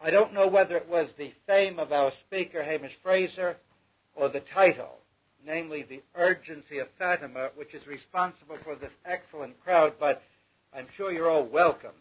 [0.00, 3.56] I don't know whether it was the fame of our speaker, Hamish Fraser,
[4.14, 4.98] or the title,
[5.44, 10.22] namely The Urgency of Fatima, which is responsible for this excellent crowd, but
[10.72, 11.96] I'm sure you're all welcome.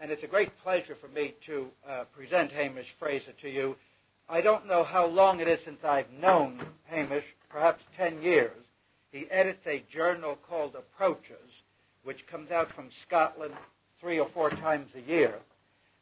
[0.00, 3.76] And it's a great pleasure for me to uh, present Hamish Fraser to you.
[4.28, 8.56] I don't know how long it is since I've known Hamish, perhaps 10 years.
[9.12, 11.50] He edits a journal called Approaches,
[12.02, 13.54] which comes out from Scotland
[14.00, 15.38] three or four times a year.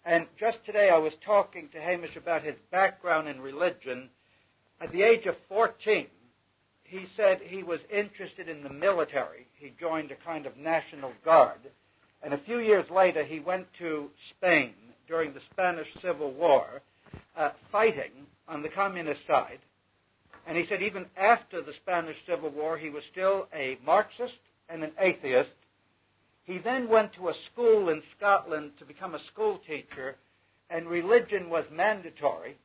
[0.04, 4.08] And just today I was talking to Hamish about his background in religion.
[4.80, 6.06] At the age of 14,
[6.84, 9.46] he said he was interested in the military.
[9.58, 11.60] He joined a kind of National Guard.
[12.22, 14.72] And a few years later, he went to Spain
[15.06, 16.82] during the Spanish Civil War,
[17.36, 19.58] uh, fighting on the communist side.
[20.46, 24.34] And he said even after the Spanish Civil War, he was still a Marxist
[24.68, 25.50] and an atheist.
[26.50, 30.16] He then went to a school in Scotland to become a school teacher,
[30.68, 32.56] and religion was mandatory.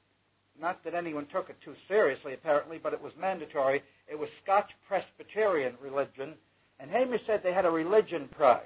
[0.60, 3.84] Not that anyone took it too seriously, apparently, but it was mandatory.
[4.08, 6.34] It was Scotch Presbyterian religion,
[6.80, 8.64] and Hamish said they had a religion prize.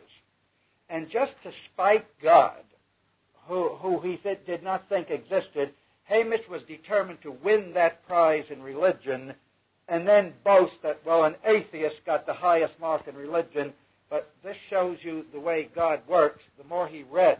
[0.90, 2.64] And just to spite God,
[3.46, 5.74] who, who he did not think existed,
[6.06, 9.34] Hamish was determined to win that prize in religion
[9.90, 13.74] and then boast that, well, an atheist got the highest mark in religion.
[14.10, 16.44] But this shows you the way God works.
[16.58, 17.40] The more he read,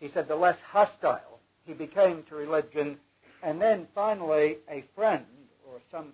[0.00, 2.98] he said, the less hostile he became to religion.
[3.42, 5.24] And then finally, a friend
[5.68, 6.12] or some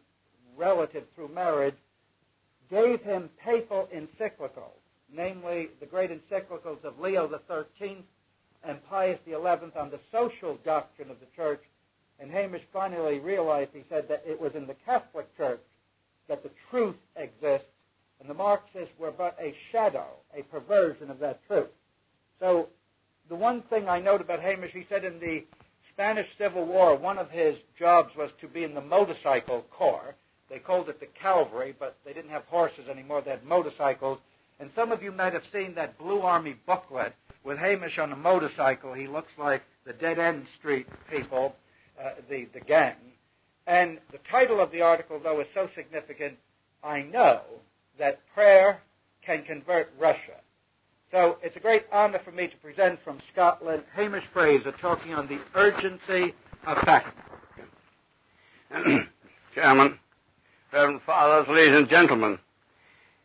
[0.56, 1.76] relative through marriage
[2.70, 4.80] gave him papal encyclicals,
[5.12, 8.04] namely the great encyclicals of Leo XIII
[8.62, 11.62] and Pius XI on the social doctrine of the church
[12.20, 15.62] and Hamish finally realized, he said, that it was in the Catholic Church
[16.28, 17.66] that the truth exists,
[18.20, 21.70] and the Marxists were but a shadow, a perversion of that truth.
[22.38, 22.68] So,
[23.28, 25.44] the one thing I note about Hamish, he said in the
[25.92, 30.14] Spanish Civil War, one of his jobs was to be in the motorcycle corps.
[30.48, 34.18] They called it the cavalry, but they didn't have horses anymore, they had motorcycles.
[34.58, 37.14] And some of you might have seen that Blue Army booklet
[37.44, 38.92] with Hamish on a motorcycle.
[38.92, 41.54] He looks like the Dead End Street people
[41.98, 42.96] uh, the, the gang.
[43.66, 46.34] And the title of the article, though, is so significant,
[46.82, 47.42] I know
[48.00, 48.80] that prayer
[49.24, 50.40] can convert Russia.
[51.12, 55.28] So it's a great honor for me to present from Scotland Hamish Fraser talking on
[55.28, 56.34] the urgency
[56.66, 57.12] of Fatima.
[59.54, 59.98] Chairman,
[60.72, 62.38] Reverend Fathers, ladies and gentlemen,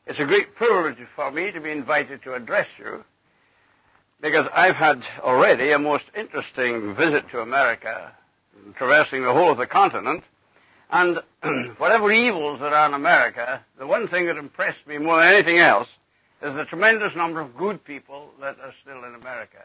[0.08, 3.03] it's a great privilege for me to be invited to address you
[4.22, 8.12] because I've had already a most interesting visit to America
[8.78, 10.24] traversing the whole of the continent.
[10.91, 11.19] And
[11.78, 15.59] whatever evils there are in America, the one thing that impressed me more than anything
[15.59, 15.88] else
[16.41, 19.63] is the tremendous number of good people that are still in America.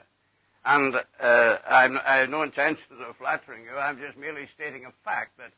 [0.64, 3.76] And uh, i have no intention of flattering you.
[3.76, 5.52] I'm just merely stating a fact that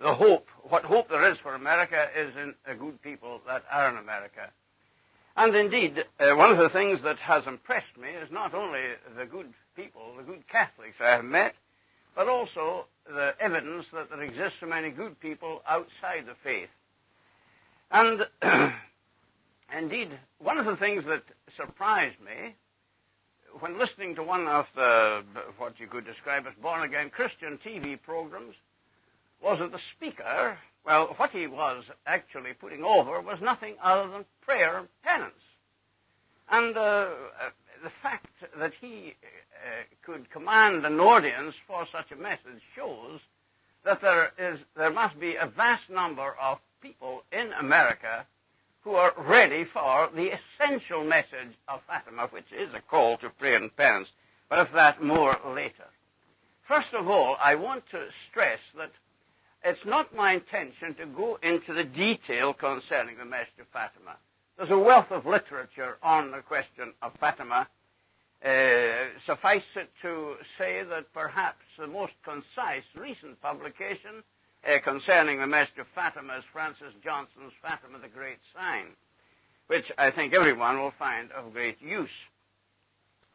[0.00, 3.90] the hope, what hope there is for America, is in the good people that are
[3.90, 4.50] in America.
[5.36, 8.80] And indeed, uh, one of the things that has impressed me is not only
[9.16, 11.54] the good people, the good Catholics I have met,
[12.16, 16.68] but also the evidence that there exists so many good people outside the faith.
[17.90, 18.20] And
[19.76, 21.22] indeed, one of the things that
[21.56, 22.54] surprised me
[23.60, 25.22] when listening to one of the,
[25.56, 28.54] what you could describe as born again Christian TV programs,
[29.42, 34.24] was that the speaker, well, what he was actually putting over was nothing other than
[34.42, 35.32] prayer and penance.
[36.50, 37.08] And uh,
[37.82, 38.26] the fact
[38.58, 43.20] that he uh, could command an audience for such a message shows
[43.84, 48.26] that there is there must be a vast number of people in America
[48.82, 53.56] who are ready for the essential message of Fatima, which is a call to prayer
[53.56, 54.08] and penance.
[54.48, 55.84] But of that more later.
[56.66, 58.90] First of all, I want to stress that
[59.64, 64.16] it's not my intention to go into the detail concerning the message of Fatima.
[64.58, 67.68] There's a wealth of literature on the question of Fatima,
[68.44, 68.48] uh,
[69.24, 74.24] suffice it to say that perhaps the most concise recent publication
[74.66, 78.86] uh, concerning the message of Fatima is Francis Johnston's Fatima the Great Sign,
[79.68, 82.10] which I think everyone will find of great use.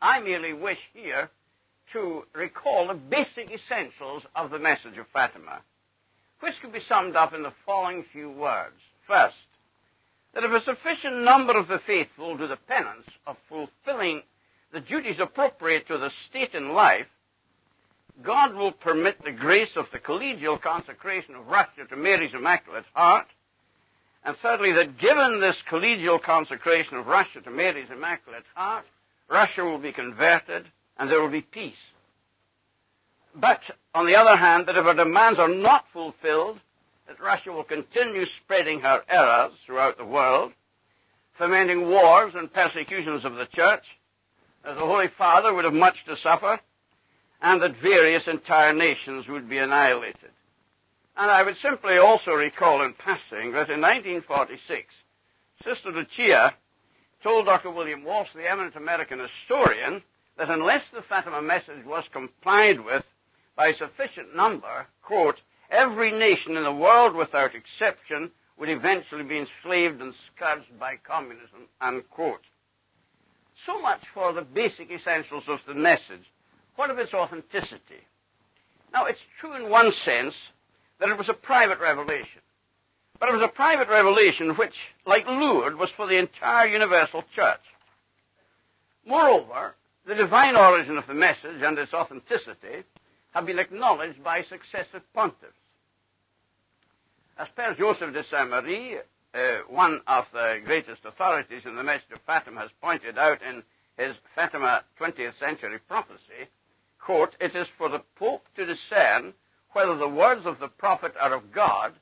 [0.02, 1.30] I merely wish here
[1.94, 5.62] to recall the basic essentials of the message of Fatima,
[6.42, 8.76] which can be summed up in the following few words.
[9.08, 9.36] First,
[10.34, 14.24] that if a sufficient number of the faithful do the penance of fulfilling
[14.74, 17.06] the duties appropriate to the state in life,
[18.24, 23.28] God will permit the grace of the collegial consecration of Russia to Mary's Immaculate Heart,
[24.26, 28.86] and thirdly, that given this collegial consecration of Russia to Mary's Immaculate Heart,
[29.30, 30.66] Russia will be converted
[30.98, 31.74] and there will be peace.
[33.36, 33.60] but,
[33.96, 36.60] on the other hand, that if her demands are not fulfilled,
[37.08, 40.52] that Russia will continue spreading her errors throughout the world,
[41.38, 43.84] fomenting wars and persecutions of the church,
[44.66, 46.60] as the Holy Father would have much to suffer,
[47.42, 50.32] and that various entire nations would be annihilated.
[51.18, 54.94] And I would simply also recall in passing that in 1946,
[55.64, 56.54] Sister Lucia
[57.22, 57.72] told Dr.
[57.72, 60.02] William Walsh, the eminent American historian,
[60.38, 63.04] that unless the Fatima message was complied with
[63.56, 65.40] by sufficient number, quote,
[65.74, 71.68] every nation in the world without exception would eventually be enslaved and scourged by communism,
[71.82, 72.46] unquote.
[73.66, 76.24] So much for the basic essentials of the message.
[76.76, 78.06] What of its authenticity?
[78.94, 80.34] Now, it's true in one sense
[81.00, 82.42] that it was a private revelation.
[83.20, 84.74] But it was a private revelation which,
[85.08, 87.62] like Lourdes, was for the entire universal church.
[89.06, 89.76] Moreover,
[90.08, 92.84] the divine origin of the message and its authenticity
[93.34, 95.63] have been acknowledged by successive pontiffs.
[97.36, 98.98] As Père Joseph de Saint Marie,
[99.34, 103.64] uh, one of the greatest authorities in the message of Fatima, has pointed out in
[103.98, 106.48] his Fatima 20th century prophecy,
[107.00, 109.34] quote, it is for the Pope to discern
[109.72, 111.94] whether the words of the prophet are of God,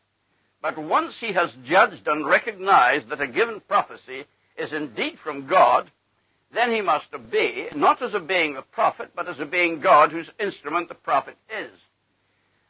[0.62, 4.26] but once he has judged and recognized that a given prophecy
[4.58, 5.90] is indeed from God,
[6.54, 10.90] then he must obey, not as obeying the prophet, but as obeying God, whose instrument
[10.90, 11.72] the prophet is.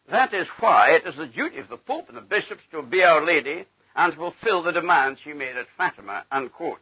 [0.09, 3.03] That is why it is the duty of the Pope and the bishops to obey
[3.03, 3.65] Our Lady
[3.95, 6.81] and fulfill the demands she made at Fatima, unquote.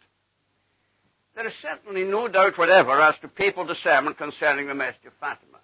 [1.36, 5.60] There is certainly no doubt whatever as to papal discernment concerning the message of Fatima.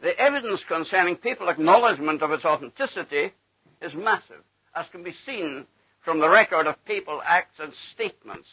[0.00, 3.32] The evidence concerning papal acknowledgement of its authenticity
[3.80, 4.42] is massive,
[4.74, 5.66] as can be seen
[6.04, 8.48] from the record of papal acts and statements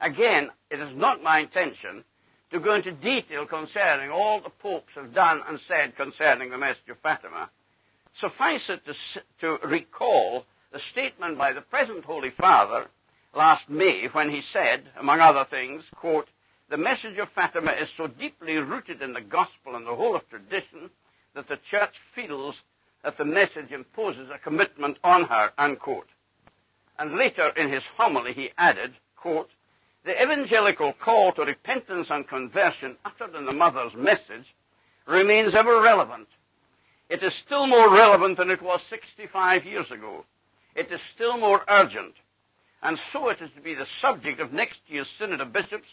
[0.00, 2.04] Again, it is not my intention
[2.52, 6.88] to go into detail concerning all the popes have done and said concerning the message
[6.90, 7.48] of Fatima.
[8.20, 8.94] Suffice it to,
[9.40, 12.86] to recall the statement by the present Holy Father
[13.34, 16.28] last May when he said, among other things, quote,
[16.70, 20.28] the message of Fatima is so deeply rooted in the gospel and the whole of
[20.28, 20.90] tradition
[21.34, 22.54] that the church feels
[23.02, 26.08] that the message imposes a commitment on her, unquote.
[26.98, 29.50] And later in his homily he added, quote,
[30.04, 34.46] the evangelical call to repentance and conversion uttered in the mother's message
[35.06, 36.28] remains ever relevant.
[37.10, 40.24] It is still more relevant than it was 65 years ago.
[40.74, 42.14] It is still more urgent.
[42.82, 45.88] And so it is to be the subject of next year's Synod of Bishops,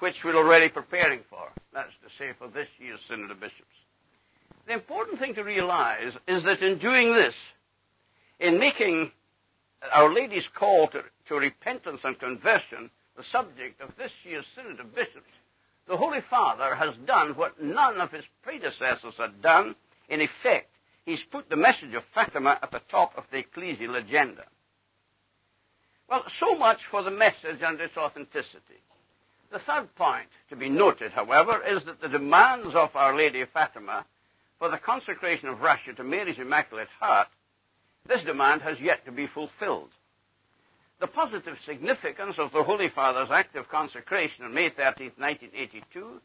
[0.00, 1.48] which we're already preparing for.
[1.72, 3.62] That's to say, for this year's Synod of Bishops.
[4.66, 7.34] The important thing to realize is that in doing this,
[8.40, 9.12] in making
[9.92, 14.94] Our Lady's call to, to repentance and conversion the subject of this year's Synod of
[14.94, 15.30] Bishops,
[15.88, 19.76] the Holy Father has done what none of his predecessors had done.
[20.08, 20.70] In effect,
[21.04, 24.44] he's put the message of Fatima at the top of the ecclesial agenda.
[26.08, 28.80] Well, so much for the message and its authenticity.
[29.52, 33.48] The third point to be noted, however, is that the demands of Our Lady of
[33.50, 34.04] Fatima
[34.58, 37.28] for the consecration of Russia to Mary's Immaculate Heart,
[38.08, 39.90] this demand has yet to be fulfilled.
[41.00, 46.20] The positive significance of the Holy Father's act of consecration on May 13, 1982,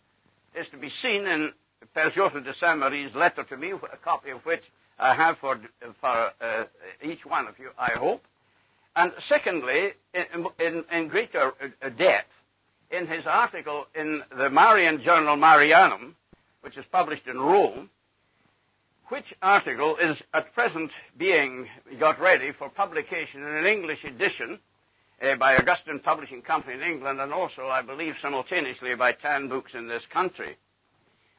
[0.55, 1.51] is to be seen in
[1.95, 2.13] Père
[2.43, 4.63] de Saint Marie's letter to me, a copy of which
[4.99, 5.59] I have for,
[5.99, 6.65] for uh,
[7.03, 8.23] each one of you, I hope.
[8.95, 12.29] And secondly, in, in, in greater uh, depth,
[12.91, 16.13] in his article in the Marian journal Marianum,
[16.61, 17.89] which is published in Rome,
[19.07, 21.67] which article is at present being
[21.99, 24.59] got ready for publication in an English edition
[25.21, 29.71] uh, by Augustine Publishing Company in England and also, I believe, simultaneously by Tan Books
[29.73, 30.57] in this country.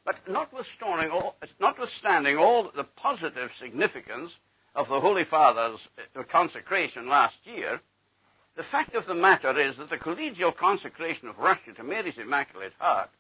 [0.05, 4.33] But notwithstanding all, notwithstanding all the positive significance
[4.75, 5.79] of the Holy Father's
[6.17, 7.81] uh, consecration last year,
[8.57, 12.73] the fact of the matter is that the collegial consecration of Russia to Mary's Immaculate
[12.79, 13.11] Heart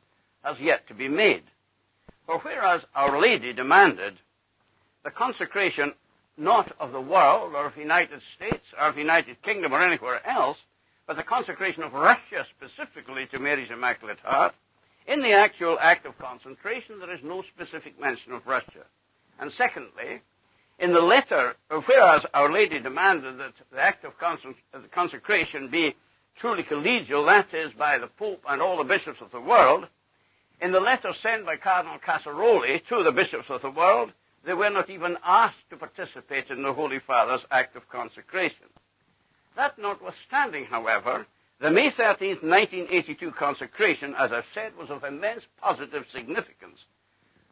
[0.42, 1.44] has yet to be made.
[2.26, 4.18] For whereas Our Lady demanded
[5.04, 5.92] the consecration
[6.36, 9.82] not of the world or of the United States or of the United Kingdom or
[9.82, 10.58] anywhere else,
[11.06, 14.54] but the consecration of Russia specifically to Mary's Immaculate Heart,
[15.06, 18.84] in the actual act of consecration, there is no specific mention of Russia.
[19.40, 20.22] And secondly,
[20.78, 24.12] in the letter, whereas Our Lady demanded that the act of
[24.92, 25.94] consecration be
[26.40, 29.86] truly collegial, that is, by the Pope and all the bishops of the world,
[30.60, 34.12] in the letter sent by Cardinal Casaroli to the bishops of the world,
[34.44, 38.66] they were not even asked to participate in the Holy Father's act of consecration.
[39.56, 41.26] That notwithstanding, however,
[41.62, 46.78] the May 13, 1982 consecration, as I've said, was of immense positive significance.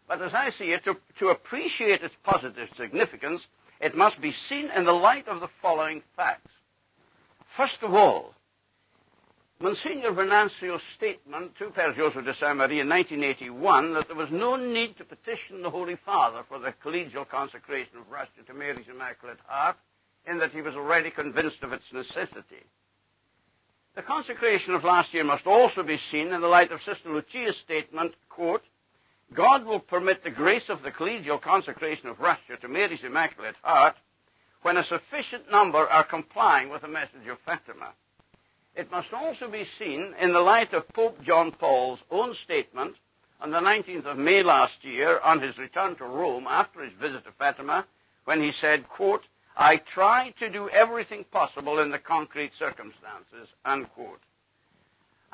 [0.09, 3.41] But as I see it, to, to appreciate its positive significance,
[3.81, 6.51] it must be seen in the light of the following facts.
[7.57, 8.35] First of all,
[9.61, 14.57] Monsignor Venancio's statement to Père Joseph de Saint Marie in 1981 that there was no
[14.57, 19.39] need to petition the Holy Father for the collegial consecration of Russia to Mary's Immaculate
[19.47, 19.77] Heart,
[20.27, 22.65] in that he was already convinced of its necessity.
[24.01, 27.55] The consecration of last year must also be seen in the light of Sister Lucia's
[27.67, 28.63] statement, quote,
[29.35, 33.97] God will permit the grace of the collegial consecration of Russia to Mary's Immaculate Heart
[34.63, 37.93] when a sufficient number are complying with the message of Fatima.
[38.75, 42.95] It must also be seen in the light of Pope John Paul's own statement
[43.39, 47.25] on the 19th of May last year on his return to Rome after his visit
[47.25, 47.85] to Fatima
[48.25, 49.25] when he said, quote,
[49.61, 54.21] I try to do everything possible in the concrete circumstances, unquote.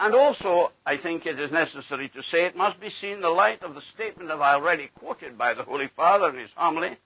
[0.01, 3.29] And also, I think it is necessary to say it must be seen in the
[3.29, 6.99] light of the statement I've already quoted by the Holy Father in his homily,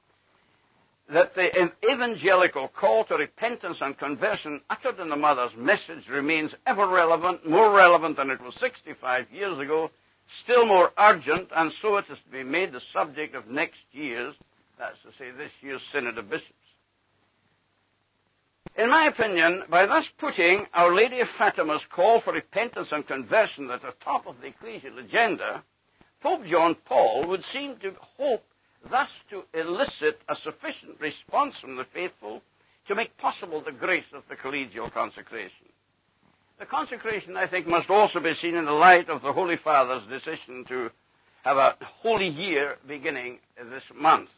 [1.13, 1.51] that the
[1.93, 7.71] evangelical call to repentance and conversion uttered in the Mother's message remains ever relevant, more
[7.71, 9.91] relevant than it was 65 years ago,
[10.43, 14.35] still more urgent, and so it is to be made the subject of next year's,
[14.79, 16.55] that's to say, this year's Synod of Bishops.
[18.77, 23.71] In my opinion, by thus putting Our Lady of Fatima's call for repentance and conversion
[23.71, 25.63] at the top of the ecclesial agenda,
[26.23, 28.45] Pope John Paul would seem to hope
[28.91, 32.43] thus to elicit a sufficient response from the faithful
[32.89, 35.67] to make possible the grace of the collegial consecration.
[36.59, 40.09] The consecration, I think, must also be seen in the light of the Holy Father's
[40.09, 40.91] decision to
[41.43, 44.29] have a holy year beginning this month,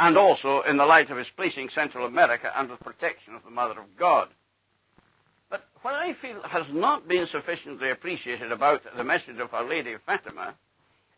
[0.00, 3.50] and also in the light of his placing Central America under the protection of the
[3.50, 4.28] Mother of God.
[5.50, 9.92] But what I feel has not been sufficiently appreciated about the message of Our Lady
[9.92, 10.54] of Fatima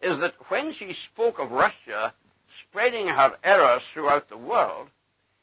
[0.03, 2.13] is that when she spoke of Russia
[2.69, 4.89] spreading her errors throughout the world,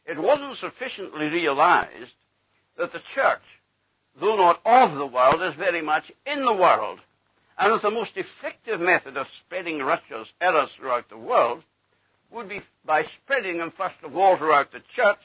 [0.06, 2.12] it wasn't sufficiently realized
[2.78, 3.40] that the church,
[4.20, 7.00] though not of the world, is very much in the world.
[7.58, 11.64] And that the most effective method of spreading Russia's errors throughout the world
[12.32, 15.20] would be by spreading them first of all throughout the church,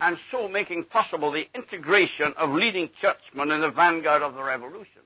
[0.00, 5.02] and so making possible the integration of leading churchmen in the vanguard of the revolution.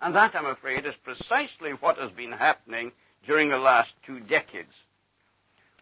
[0.00, 2.92] And that, I'm afraid, is precisely what has been happening
[3.26, 4.72] during the last two decades.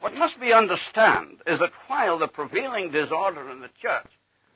[0.01, 4.07] What must be understood is that while the prevailing disorder in the church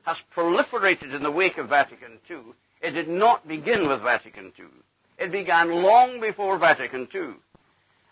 [0.05, 4.67] has proliferated in the wake of Vatican II, it did not begin with Vatican II.
[5.19, 7.35] It began long before Vatican II.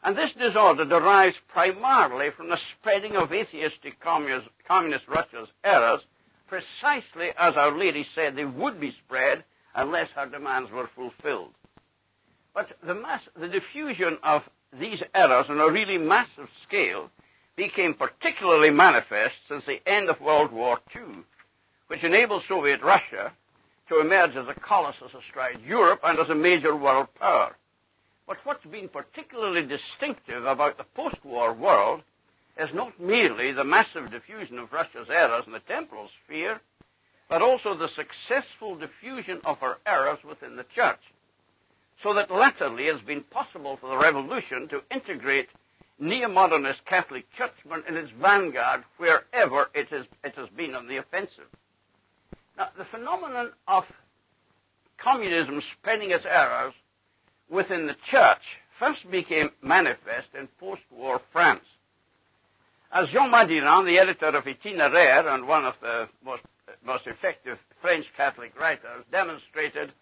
[0.06, 6.00] And this disorder derives primarily from the spreading of atheistic communist, communist Russia's errors,
[6.46, 9.42] precisely as Our Lady said they would be spread
[9.74, 11.54] unless her demands were fulfilled.
[12.54, 14.42] But the, mass, the diffusion of
[14.78, 17.10] these errors on a really massive scale
[17.56, 21.24] became particularly manifest since the end of World War II,
[21.88, 23.32] which enabled Soviet Russia
[23.88, 27.56] to emerge as a colossus astride Europe and as a major world power.
[28.26, 32.02] But what's been particularly distinctive about the post-war world
[32.58, 36.60] is not merely the massive diffusion of Russia's errors in the temporal sphere,
[37.28, 41.00] but also the successful diffusion of her errors within the church.
[42.02, 45.48] So that latterly it has been possible for the revolution to integrate
[45.98, 51.48] neo-modernist Catholic churchmen in its vanguard wherever it, is, it has been on the offensive.
[52.58, 53.84] Now, the phenomenon of
[54.98, 56.74] communism spreading its errors
[57.50, 58.42] within the church
[58.78, 61.64] first became manifest in post-war France.
[62.92, 66.42] As Jean Madiran, the editor of Itinéraire and one of the most,
[66.84, 69.92] most effective French Catholic writers, demonstrated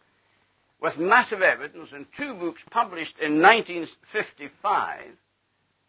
[0.81, 5.01] with massive evidence in two books published in 1955,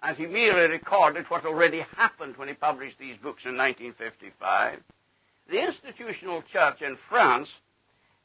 [0.03, 4.79] as he merely recorded what already happened when he published these books in 1955,
[5.49, 7.49] the institutional church in France,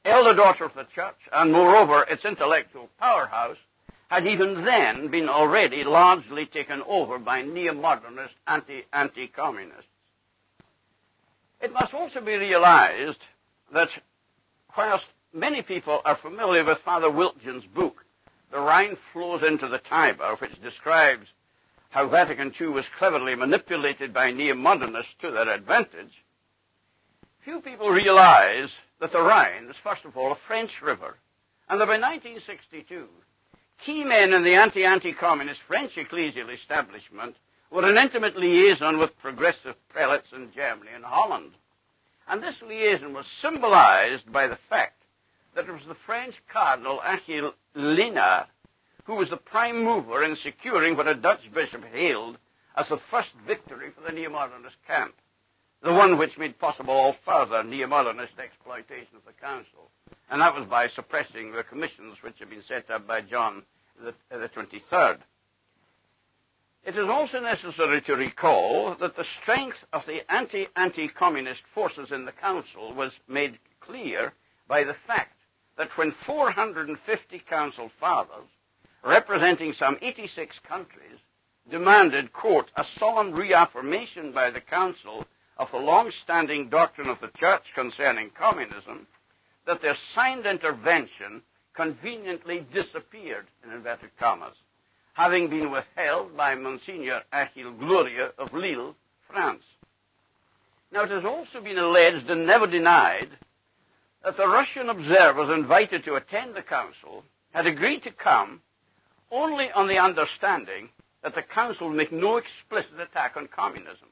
[0.05, 3.57] elder daughter of the church, and moreover its intellectual powerhouse,
[4.09, 9.85] had even then been already largely taken over by neo-modernist anti, anti-communists.
[11.61, 13.19] It must also be realized
[13.73, 13.89] that
[14.77, 18.05] whilst many people are familiar with Father Wiltgen's book,
[18.51, 21.27] The Rhine Flows into the Tiber, which describes
[21.91, 26.13] how Vatican II was cleverly manipulated by neo-modernists to their advantage,
[27.45, 28.69] few people realize
[29.01, 31.17] that the Rhine is, first of all, a French river,
[31.69, 33.07] and that by 1962,
[33.85, 37.37] key men in the anti-anti-communist French ecclesial establishment
[37.71, 41.53] were in intimate liaison with progressive prelates in Germany and Holland.
[42.29, 45.03] And this liaison was symbolized by the fact
[45.55, 48.47] that it was the French Cardinal Achille Liénart
[49.11, 52.39] who was the prime mover in securing what a Dutch bishop hailed
[52.77, 55.15] as the first victory for the neo-modernist camp,
[55.83, 59.91] the one which made possible all further neo-modernist exploitation of the council.
[60.31, 63.63] And that was by suppressing the commissions which had been set up by John
[64.03, 65.19] the, the 23rd.
[66.85, 72.33] It is also necessary to recall that the strength of the anti-anti-communist forces in the
[72.33, 74.33] council was made clear
[74.67, 75.37] by the fact
[75.77, 78.49] that when 450 council fathers,
[79.05, 81.19] representing some 86 countries,
[81.71, 85.27] demanded, quote, a solemn reaffirmation by the council
[85.61, 89.07] of the long-standing doctrine of the church concerning communism,
[89.67, 91.43] that their signed intervention
[91.77, 94.55] conveniently disappeared, in inverted commas,
[95.13, 98.97] having been withheld by Monsignor Achille Glorieux of Lille,
[99.31, 99.63] France.
[100.93, 103.29] Now, it has also been alleged and never denied
[104.25, 108.63] that the Russian observers invited to attend the council had agreed to come
[109.31, 110.89] only on the understanding
[111.23, 114.09] that the council would make no explicit attack on communism.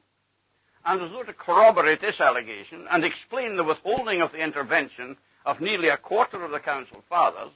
[0.89, 5.61] And as though to corroborate this allegation and explain the withholding of the intervention of
[5.61, 7.53] nearly a quarter of the council fathers,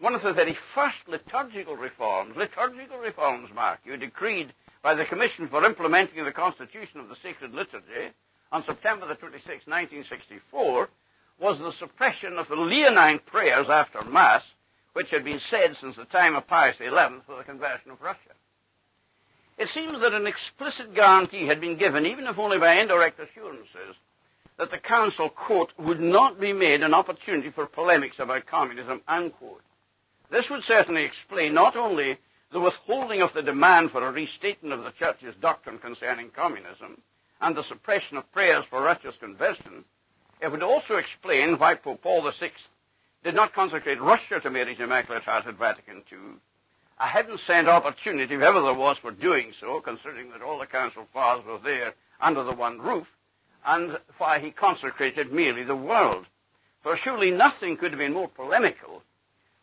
[0.00, 5.46] one of the very first liturgical reforms, liturgical reforms, mark you, decreed by the Commission
[5.48, 8.10] for Implementing the Constitution of the Sacred Liturgy
[8.50, 10.88] on September the 26th, 1964,
[11.38, 14.42] was the suppression of the Leonine prayers after Mass,
[14.94, 16.90] which had been said since the time of Pius XI
[17.26, 18.34] for the conversion of Russia.
[19.56, 23.94] It seems that an explicit guarantee had been given, even if only by indirect assurances,
[24.58, 29.62] that the Council, quote, would not be made an opportunity for polemics about communism, unquote.
[30.30, 32.18] This would certainly explain not only
[32.52, 37.00] the withholding of the demand for a restatement of the Church's doctrine concerning communism
[37.40, 39.84] and the suppression of prayers for Russia's conversion,
[40.40, 42.50] it would also explain why Pope Paul VI
[43.22, 46.38] did not consecrate Russia to Mary's Immaculate Heart at Vatican II,
[47.00, 50.66] a heaven sent opportunity, if ever there was, for doing so, considering that all the
[50.66, 53.06] Council Fathers were there under the one roof,
[53.66, 56.26] and why he consecrated merely the world.
[56.82, 59.02] For surely nothing could have been more polemical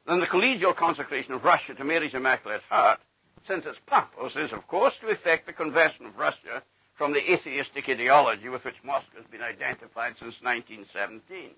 [0.08, 3.00] than the collegial consecration of Russia to Mary's Immaculate Heart,
[3.48, 6.64] since its purpose is, of course, to effect the conversion of Russia
[6.98, 11.52] from the atheistic ideology with which Moscow has been identified since 1917.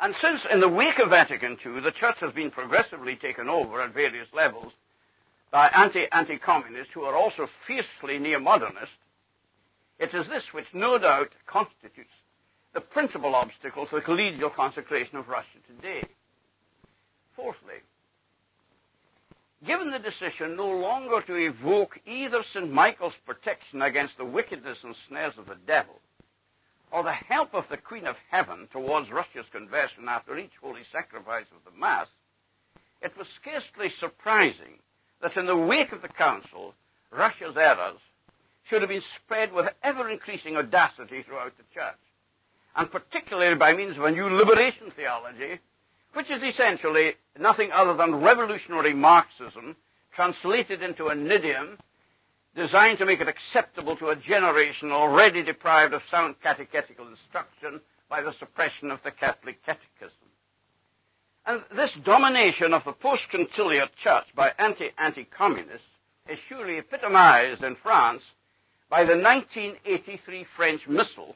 [0.00, 3.80] And since, in the wake of Vatican II, the Church has been progressively taken over
[3.80, 4.72] at various levels
[5.52, 8.98] by anti anti communists who are also fiercely neo modernist,
[10.00, 12.10] it is this which no doubt constitutes
[12.74, 16.02] the principal obstacle to the collegial consecration of Russia today.
[17.36, 17.84] Fourthly,
[19.66, 22.72] given the decision no longer to evoke either St.
[22.72, 26.00] Michael's protection against the wickedness and snares of the devil,
[26.90, 31.46] or the help of the Queen of Heaven towards Russia's conversion after each holy sacrifice
[31.54, 32.06] of the Mass,
[33.02, 34.78] it was scarcely surprising
[35.22, 36.74] that in the wake of the Council,
[37.10, 37.98] Russia's errors
[38.68, 41.98] should have been spread with ever increasing audacity throughout the Church,
[42.76, 45.60] and particularly by means of a new liberation theology
[46.14, 49.76] which is essentially nothing other than revolutionary Marxism
[50.14, 51.78] translated into an idiom
[52.54, 57.80] designed to make it acceptable to a generation already deprived of sound catechetical instruction
[58.10, 60.21] by the suppression of the Catholic catechism.
[61.44, 65.86] And this domination of the post-conciliar church by anti-anti-communists
[66.28, 68.22] is surely epitomized in France
[68.88, 71.34] by the 1983 French Missal,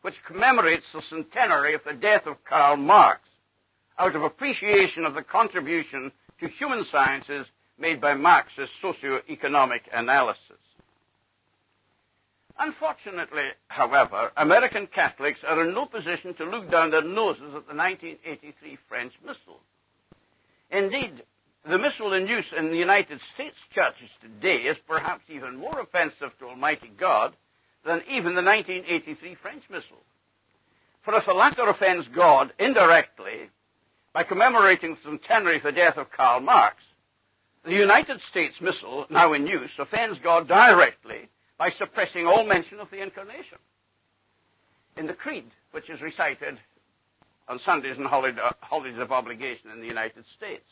[0.00, 3.20] which commemorates the centenary of the death of Karl Marx
[3.98, 6.10] out of appreciation of the contribution
[6.40, 7.46] to human sciences
[7.78, 10.40] made by Marx's socio-economic analysis.
[12.58, 17.74] Unfortunately, however, American Catholics are in no position to look down their noses at the
[17.74, 19.60] 1983 French Missal.
[20.70, 21.22] Indeed,
[21.68, 26.36] the missal in use in the United States churches today is perhaps even more offensive
[26.38, 27.34] to Almighty God
[27.84, 30.02] than even the 1983 French Missal.
[31.04, 33.50] For if the latter offends God indirectly,
[34.12, 36.76] by commemorating the centenary of the death of Karl Marx,
[37.64, 41.28] the United States Missal, now in use, offends God directly
[41.62, 43.58] by suppressing all mention of the Incarnation.
[44.96, 46.58] In the Creed, which is recited
[47.46, 50.64] on Sundays and holidays of obligation in the United States.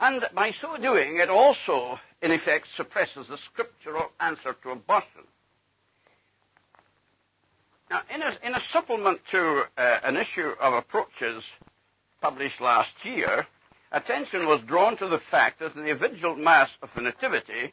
[0.00, 5.22] And by so doing, it also, in effect, suppresses the scriptural answer to abortion.
[7.92, 11.44] Now, in a, in a supplement to uh, an issue of approaches
[12.20, 13.46] published last year,
[13.92, 17.72] attention was drawn to the fact that in the Vigil Mass of the Nativity,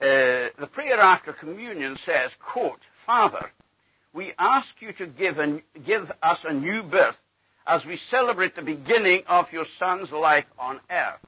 [0.00, 3.50] Uh, the prayer after communion says, quote, Father,
[4.14, 5.36] we ask you to give,
[5.86, 7.16] give us a new birth
[7.66, 11.20] as we celebrate the beginning of your Son's life on earth.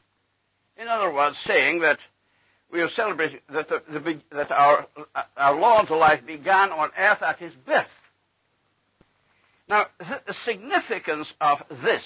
[0.80, 1.98] In other words, saying that
[2.72, 4.86] we are celebrating that, the, the, that our,
[5.36, 7.86] our Lord's life began on earth at his birth.
[9.68, 12.02] Now, the significance of this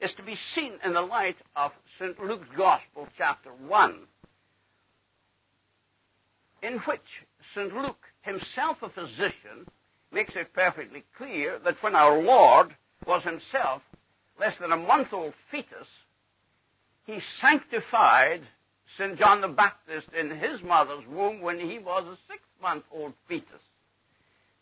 [0.00, 2.18] is to be seen in the light of St.
[2.20, 3.98] Luke's Gospel, chapter 1,
[6.62, 7.00] in which
[7.54, 7.74] St.
[7.74, 9.66] Luke, himself a physician,
[10.12, 12.74] makes it perfectly clear that when our Lord
[13.06, 13.82] was himself
[14.38, 15.88] less than a month old fetus,
[17.04, 18.42] he sanctified
[18.98, 19.18] St.
[19.18, 23.60] John the Baptist in his mother's womb when he was a six month old fetus.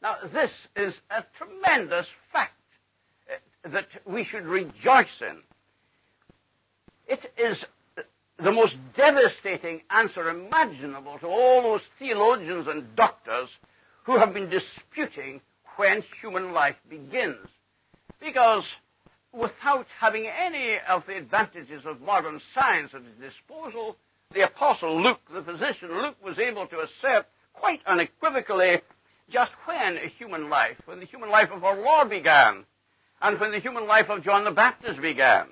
[0.02, 2.54] Now, this is a tremendous fact
[3.28, 5.38] uh, that we should rejoice in.
[7.06, 7.58] It is
[8.42, 13.48] the most devastating answer imaginable to all those theologians and doctors
[14.04, 15.40] who have been disputing
[15.76, 17.46] when human life begins.
[18.20, 18.64] Because
[19.32, 23.96] without having any of the advantages of modern science at his disposal,
[24.32, 28.76] the apostle Luke, the physician Luke, was able to assert quite unequivocally
[29.30, 32.64] just when a human life, when the human life of our Lord began,
[33.22, 35.48] and when the human life of John the Baptist began.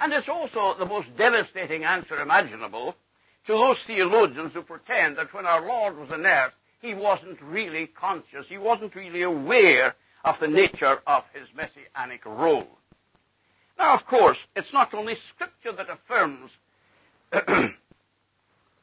[0.00, 2.94] And it's also the most devastating answer imaginable
[3.46, 7.86] to those theologians who pretend that when our Lord was on earth, he wasn't really
[7.98, 12.68] conscious, he wasn't really aware of the nature of his messianic role.
[13.78, 16.50] Now, of course, it's not only Scripture that affirms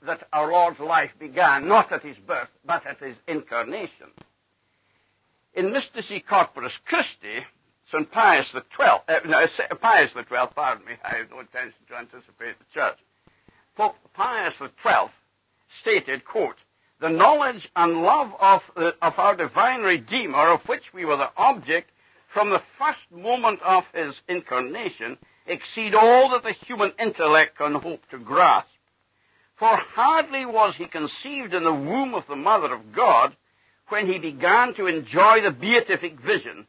[0.05, 4.07] that our Lord's life began not at his birth, but at his incarnation.
[5.53, 7.45] In Mystici Corporis Christi,
[7.91, 8.11] St.
[8.11, 9.45] Pius the Twelfth, uh, no,
[9.81, 12.97] Pius the Twelfth, pardon me, I have no intention to anticipate the church.
[13.75, 15.13] Pope Pius the Twelfth
[15.81, 16.55] stated, quote,
[17.01, 21.31] the knowledge and love of, uh, of our divine Redeemer, of which we were the
[21.37, 21.89] object
[22.33, 28.01] from the first moment of his incarnation, exceed all that the human intellect can hope
[28.11, 28.67] to grasp.
[29.57, 33.35] For hardly was he conceived in the womb of the Mother of God
[33.87, 36.67] when he began to enjoy the beatific vision.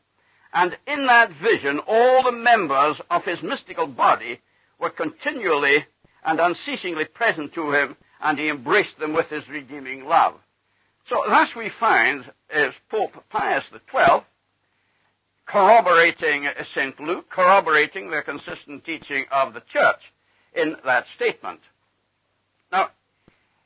[0.53, 4.41] And in that vision, all the members of his mystical body
[4.79, 5.87] were continually
[6.25, 10.35] and unceasingly present to him and he embraced them with his redeeming love.
[11.09, 14.25] So thus we find is Pope Pius XII
[15.47, 16.99] corroborating uh, St.
[17.01, 20.01] Luke, corroborating the consistent teaching of the church
[20.55, 21.61] in that statement.
[22.71, 22.89] Now,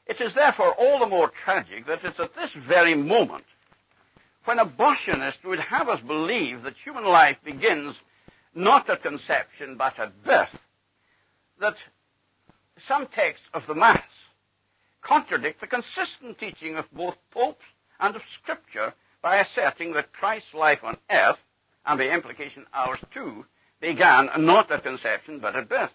[0.06, 3.44] it is therefore all the more tragic that it's at this very moment
[4.44, 7.94] when abortionists would have us believe that human life begins
[8.54, 10.56] not at conception but at birth,
[11.60, 11.74] that
[12.88, 14.02] some texts of the Mass
[15.02, 17.64] contradict the consistent teaching of both popes
[18.00, 21.38] and of Scripture by asserting that Christ's life on earth,
[21.86, 23.44] and the implication ours too,
[23.80, 25.90] began not at conception but at birth.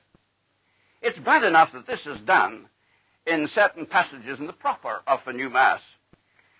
[1.01, 2.65] It's bad enough that this is done
[3.25, 5.81] in certain passages in the proper of the new Mass.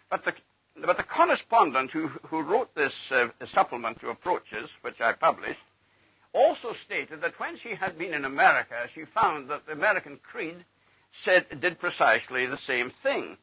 [0.09, 0.31] But the,
[0.85, 5.59] but the correspondent who, who wrote this uh, supplement to Approaches, which I published,
[6.33, 10.63] also stated that when she had been in America, she found that the American Creed
[11.25, 13.37] said did precisely the same thing.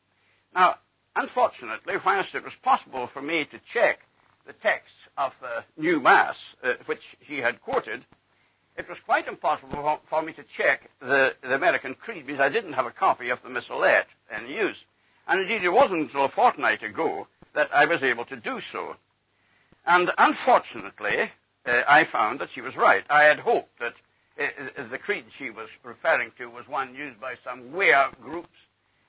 [0.55, 0.77] Now,
[1.17, 3.99] unfortunately, whilst it was possible for me to check
[4.47, 8.05] the text of the new Mass, uh, which he had quoted,
[8.77, 12.51] it was quite impossible for, for me to check the, the, American Creed because I
[12.51, 14.77] didn't have a copy of the Missalette in use.
[15.27, 18.95] And indeed, it wasn't until a fortnight ago that I was able to do so.
[19.87, 21.31] And unfortunately,
[21.67, 23.05] uh, I found that she was right.
[23.11, 23.95] I had hoped that
[24.39, 28.49] uh, the creed she was referring to was one used by some weir groups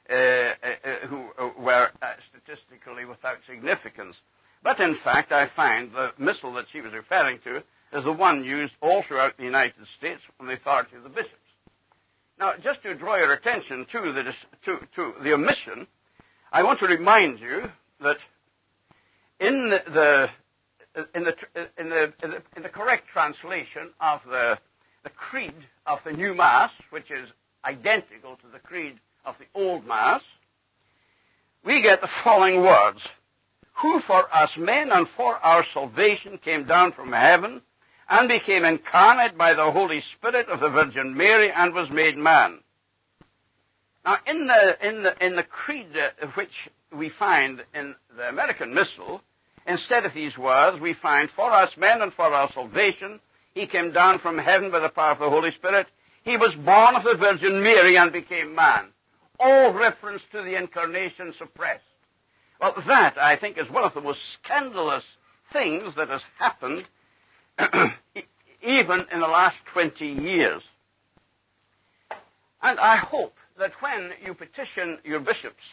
[0.10, 1.90] uh, uh, uh who uh, were
[2.30, 4.16] statistically without significance.
[4.64, 8.44] But in fact, I find the missal that she was referring to is the one
[8.44, 11.34] used all throughout the United States from the authority of the bishops.
[12.40, 14.24] Now, just to draw your attention to the,
[14.66, 15.88] to, to the omission,
[16.52, 17.64] I want to remind you
[18.02, 18.18] that
[19.40, 20.28] in the,
[21.14, 21.34] in the,
[21.80, 24.58] in the, in the, in the correct translation of the,
[25.04, 25.54] the creed
[25.86, 27.30] of the new Mass, which is
[27.66, 30.22] identical to the creed of the old Mass,
[31.66, 33.00] we get the following words
[33.82, 37.62] Who for us men and for our salvation came down from heaven
[38.10, 42.60] and became incarnate by the Holy Spirit of the Virgin Mary and was made man.
[44.06, 45.88] Now, in the, in the, in the creed
[46.36, 46.50] which
[46.96, 49.22] we find in the American Missal,
[49.68, 53.20] instead of these words, we find, For us men and for our salvation,
[53.54, 55.88] he came down from heaven by the power of the Holy Spirit.
[56.24, 58.90] He was born of the Virgin Mary and became man.
[59.40, 61.84] All reference to the incarnation suppressed.
[62.60, 65.04] Well, that, I think, is one of the most scandalous
[65.54, 66.86] things that has happened
[68.62, 70.62] even in the last 20 years.
[72.62, 75.64] And I hope that when you petition your bishops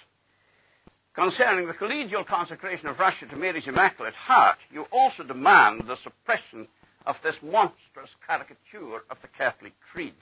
[1.15, 6.67] concerning the collegial consecration of Russia to Mary's Immaculate Heart, you also demand the suppression
[7.07, 10.15] of this monstrous caricature of the Catholic Creed.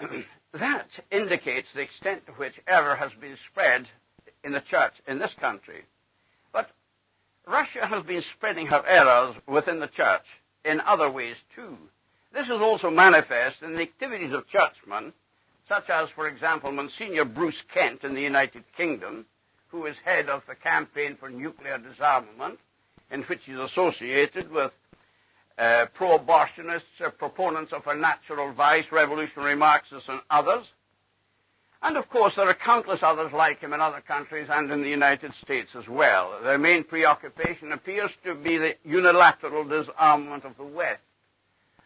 [0.54, 3.86] that indicates the extent to which error has been spread
[4.44, 5.84] in the church in this country.
[6.52, 6.70] But
[7.46, 10.24] Russia has been spreading her errors within the church
[10.64, 11.76] in other ways too.
[12.32, 15.12] This is also manifest in the activities of churchmen,
[15.68, 19.26] such as, for example, Monsignor Bruce Kent in the United Kingdom,
[19.68, 22.58] who is head of the campaign for nuclear disarmament,
[23.10, 24.72] in which he is associated with
[25.58, 30.66] uh, pro-abortionists, uh, proponents of a natural vice, revolutionary Marxists, and others.
[31.82, 34.88] And of course, there are countless others like him in other countries and in the
[34.88, 36.38] United States as well.
[36.42, 41.02] Their main preoccupation appears to be the unilateral disarmament of the West.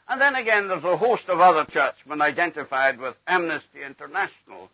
[0.09, 4.71] And then again, there's a host of other churchmen identified with Amnesty International,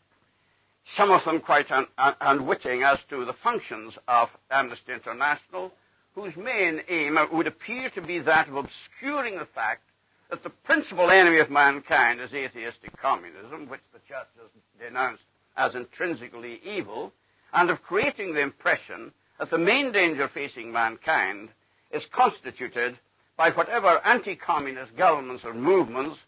[0.97, 5.73] some of them quite un- un- unwitting as to the functions of Amnesty International,
[6.14, 9.83] whose main aim uh, would appear to be that of obscuring the fact
[10.31, 15.23] that the principal enemy of mankind is atheistic communism, which the church has denounced
[15.57, 17.12] as intrinsically evil,
[17.55, 21.49] and of creating the impression that the main danger facing mankind
[21.90, 22.99] is constituted
[23.37, 26.18] by whatever anti-communist governments or movements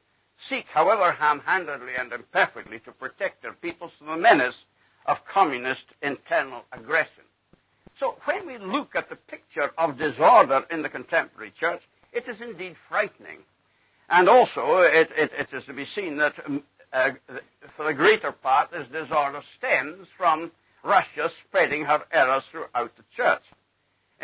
[0.48, 4.54] seek, however ham-handedly and imperfectly, to protect their peoples from the menace
[5.06, 7.24] of communist internal aggression.
[8.00, 11.80] So when we look at the picture of disorder in the contemporary church,
[12.12, 13.38] it is indeed frightening.
[14.08, 16.62] And also, it, it, it is to be seen that um,
[16.92, 17.10] uh,
[17.76, 20.52] for the greater part, this disorder stems from
[20.84, 23.42] Russia spreading her errors throughout the church.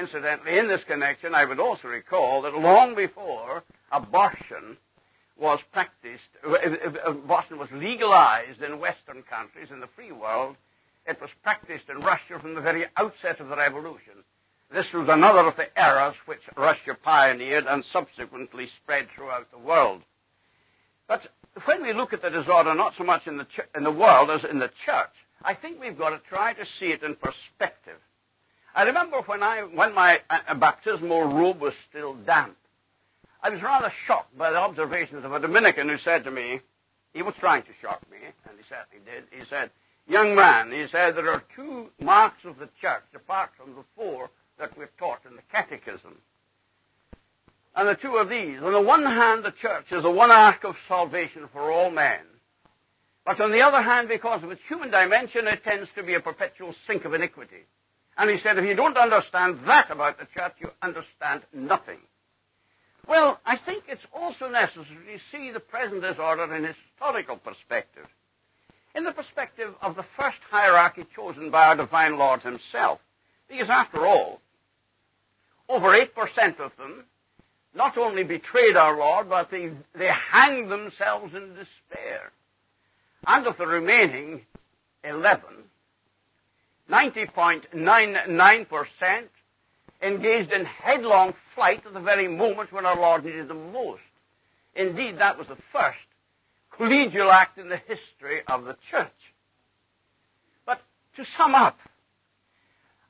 [0.00, 4.78] Incidentally, in this connection, I would also recall that long before abortion
[5.38, 10.56] was practiced, uh, uh, abortion was legalized in Western countries, in the free world,
[11.06, 14.24] it was practiced in Russia from the very outset of the revolution.
[14.72, 20.02] This was another of the errors which Russia pioneered and subsequently spread throughout the world.
[21.08, 21.22] But
[21.64, 24.30] when we look at the disorder, not so much in the, ch- in the world
[24.30, 27.98] as in the church, I think we've got to try to see it in perspective.
[28.74, 32.56] I remember when, I, when my uh, baptismal robe was still damp,
[33.42, 36.60] I was rather shocked by the observations of a Dominican who said to me,
[37.12, 39.24] he was trying to shock me, and he certainly did.
[39.36, 39.70] He said,
[40.06, 44.30] Young man, he said, there are two marks of the church apart from the four
[44.58, 46.16] that we're taught in the catechism.
[47.74, 50.64] And the two of these, on the one hand, the church is the one ark
[50.64, 52.20] of salvation for all men.
[53.24, 56.20] But on the other hand, because of its human dimension, it tends to be a
[56.20, 57.64] perpetual sink of iniquity.
[58.20, 61.96] And he said, if you don't understand that about the church, you understand nothing.
[63.08, 68.04] Well, I think it's also necessary to see the present disorder in historical perspective.
[68.94, 72.98] In the perspective of the first hierarchy chosen by our divine Lord himself.
[73.48, 74.42] Because after all,
[75.70, 77.04] over 8% of them
[77.74, 82.32] not only betrayed our Lord, but they, they hanged themselves in despair.
[83.26, 84.42] And of the remaining
[85.04, 85.40] 11,
[86.90, 89.28] 90.99%
[90.02, 94.00] engaged in headlong flight at the very moment when our Lord needed them most.
[94.74, 95.98] Indeed, that was the first
[96.78, 99.12] collegial act in the history of the church.
[100.66, 100.80] But
[101.16, 101.78] to sum up,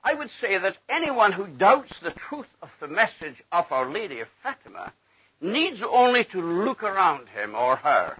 [0.02, 4.20] I would say that anyone who doubts the truth of the message of Our Lady
[4.20, 4.92] of Fatima
[5.40, 8.18] needs only to look around him or her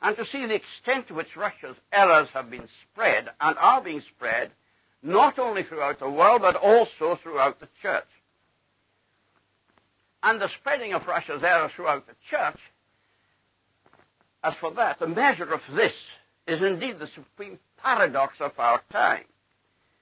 [0.00, 4.00] and to see the extent to which Russia's errors have been spread and are being
[4.16, 4.52] spread
[5.02, 8.04] not only throughout the world but also throughout the church.
[10.22, 12.58] And the spreading of Russia's error throughout the church,
[14.42, 15.92] as for that, the measure of this
[16.46, 19.24] is indeed the supreme paradox of our time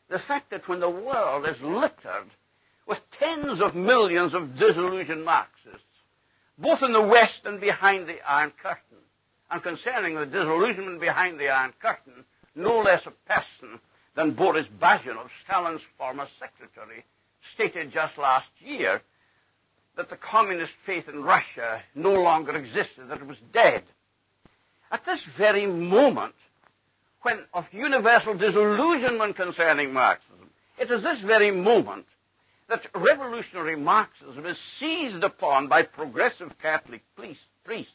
[0.09, 2.30] the fact that when the world is littered
[2.87, 5.80] with tens of millions of disillusioned Marxists,
[6.59, 9.02] both in the West and behind the Iron Curtain,
[9.50, 13.80] and concerning the disillusionment behind the Iron Curtain, no less a person
[14.16, 17.05] than Boris Bazhanov, Stalin's former secretary,
[17.55, 19.02] stated just last year
[19.96, 23.85] that the communist faith in Russia no longer existed, that it was dead.
[24.90, 26.35] At this very moment,
[27.26, 30.48] when of universal disillusionment concerning Marxism.
[30.79, 32.07] It is this very moment
[32.68, 37.92] that revolutionary Marxism is seized upon by progressive Catholic priests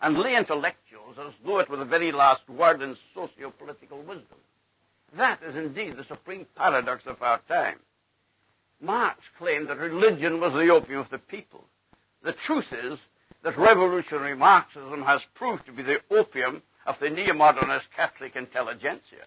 [0.00, 4.38] and lay intellectuals as though it were the very last word in socio-political wisdom.
[5.16, 7.78] That is indeed the supreme paradox of our time.
[8.80, 11.64] Marx claimed that religion was the opium of the people.
[12.22, 12.98] The truth is
[13.42, 19.26] that revolutionary Marxism has proved to be the opium of the neo-modernist Catholic intelligentsia.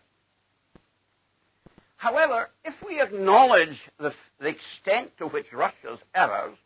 [1.97, 6.57] However, if we acknowledge the, the, extent to which Russia's errors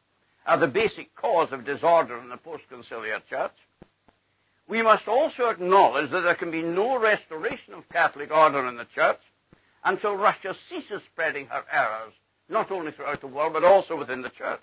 [0.48, 3.52] are the basic cause of disorder in the post-conciliar church,
[4.70, 8.88] we must also acknowledge that there can be no restoration of Catholic order in the
[8.94, 9.20] church
[9.86, 12.14] until Russia ceases spreading her errors,
[12.50, 14.62] not only throughout the world, but also within the church.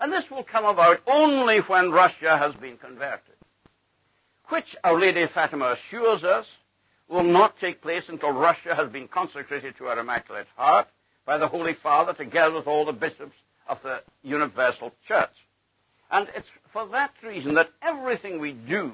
[0.00, 3.36] And this will come about only when Russia has been converted,
[4.48, 6.44] which Our Lady Fatima assures us
[7.08, 10.88] will not take place until Russia has been consecrated to her Immaculate Heart
[11.24, 13.36] by the Holy Father together with all the bishops
[13.68, 15.30] of the Universal Church.
[16.14, 18.92] And it's for that reason that everything we do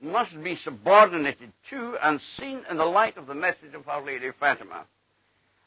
[0.00, 4.30] must be subordinated to and seen in the light of the message of Our Lady
[4.40, 4.86] Fatima.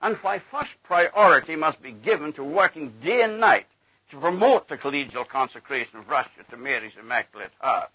[0.01, 3.67] And why first priority must be given to working day and night
[4.09, 7.91] to promote the collegial consecration of Russia to Mary's Immaculate Heart.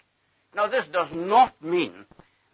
[0.55, 2.05] Now, this does not mean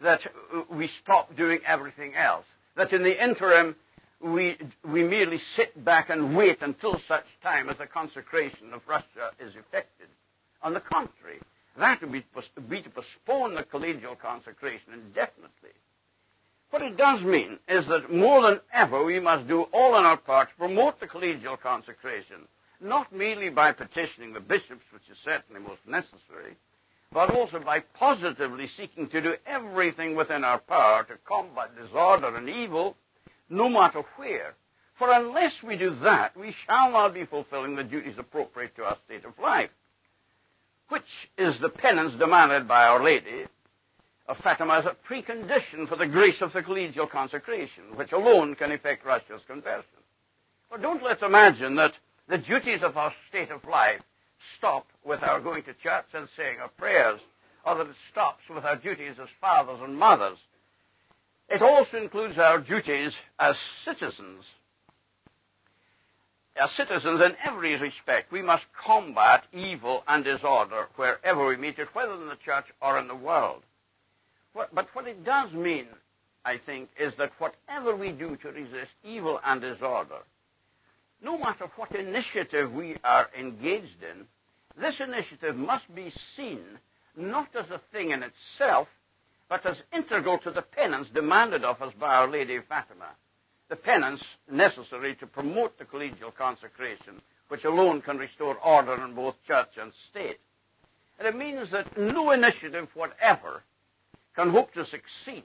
[0.02, 0.20] that
[0.68, 3.76] we stop doing everything else, that in the interim
[4.20, 9.30] we, we merely sit back and wait until such time as the consecration of Russia
[9.38, 10.08] is effected.
[10.62, 11.40] On the contrary,
[11.78, 15.70] that would be, to postpone the collegial consecration indefinitely.
[16.70, 20.18] What it does mean is that more than ever we must do all in our
[20.18, 22.46] part to promote the collegial consecration,
[22.80, 26.56] not merely by petitioning the bishops, which is certainly most necessary,
[27.12, 32.48] but also by positively seeking to do everything within our power to combat disorder and
[32.48, 32.96] evil,
[33.48, 34.54] no matter where.
[34.98, 38.98] For unless we do that, we shall not be fulfilling the duties appropriate to our
[39.06, 39.70] state of life
[40.90, 41.02] which
[41.38, 43.46] is the penance demanded by Our Lady
[44.28, 48.72] of Fatima as a precondition for the grace of the collegial consecration, which alone can
[48.72, 49.84] effect Russia's conversion.
[50.70, 51.92] But don't let's imagine that
[52.28, 54.00] the duties of our state of life
[54.58, 57.20] stop with our going to church and saying our prayers,
[57.64, 60.38] or that it stops with our duties as fathers and mothers.
[61.48, 64.44] It also includes our duties as citizens
[66.56, 71.88] as citizens in every respect, we must combat evil and disorder wherever we meet it,
[71.94, 73.62] whether in the church or in the world.
[74.54, 75.86] But what it does mean,
[76.44, 80.18] I think, is that whatever we do to resist evil and disorder,
[81.22, 84.26] no matter what initiative we are engaged in,
[84.80, 86.60] this initiative must be seen
[87.16, 88.88] not as a thing in itself,
[89.48, 93.10] but as integral to the penance demanded of us by Our Lady Fatima
[93.70, 99.36] the penance necessary to promote the collegial consecration, which alone can restore order in both
[99.46, 100.40] church and state.
[101.18, 103.62] And it means that no initiative whatever
[104.34, 105.44] can hope to succeed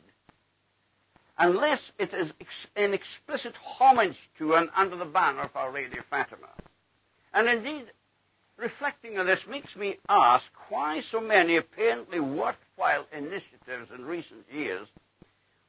[1.37, 2.31] unless it is
[2.75, 6.47] an explicit homage to and under the banner of Our Lady of Fatima.
[7.33, 7.85] And indeed,
[8.57, 14.87] reflecting on this makes me ask why so many apparently worthwhile initiatives in recent years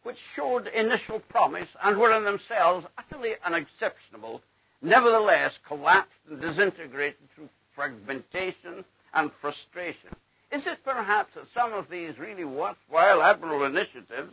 [0.07, 4.41] which showed initial promise and were in themselves utterly unexceptionable,
[4.81, 10.15] nevertheless collapsed and disintegrated through fragmentation and frustration.
[10.53, 14.33] Is it perhaps that some of these really worthwhile admirable initiatives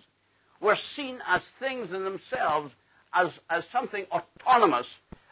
[0.61, 2.71] were seen as things in themselves,
[3.11, 4.85] as, as something autonomous,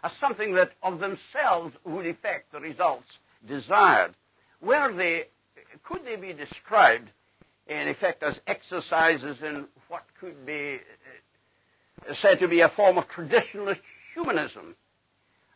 [0.04, 3.06] as something that of themselves would effect the results
[3.48, 4.16] desired?
[4.60, 5.26] Were they,
[5.84, 7.10] could they be described
[7.80, 10.80] in effect as exercises in what could be
[12.08, 13.80] uh, said to be a form of traditionalist
[14.14, 14.76] humanism.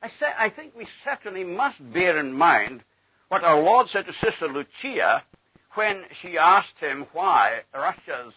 [0.01, 2.83] I, say, I think we certainly must bear in mind
[3.27, 5.23] what our Lord said to Sister Lucia
[5.73, 8.33] when she asked him why Russia's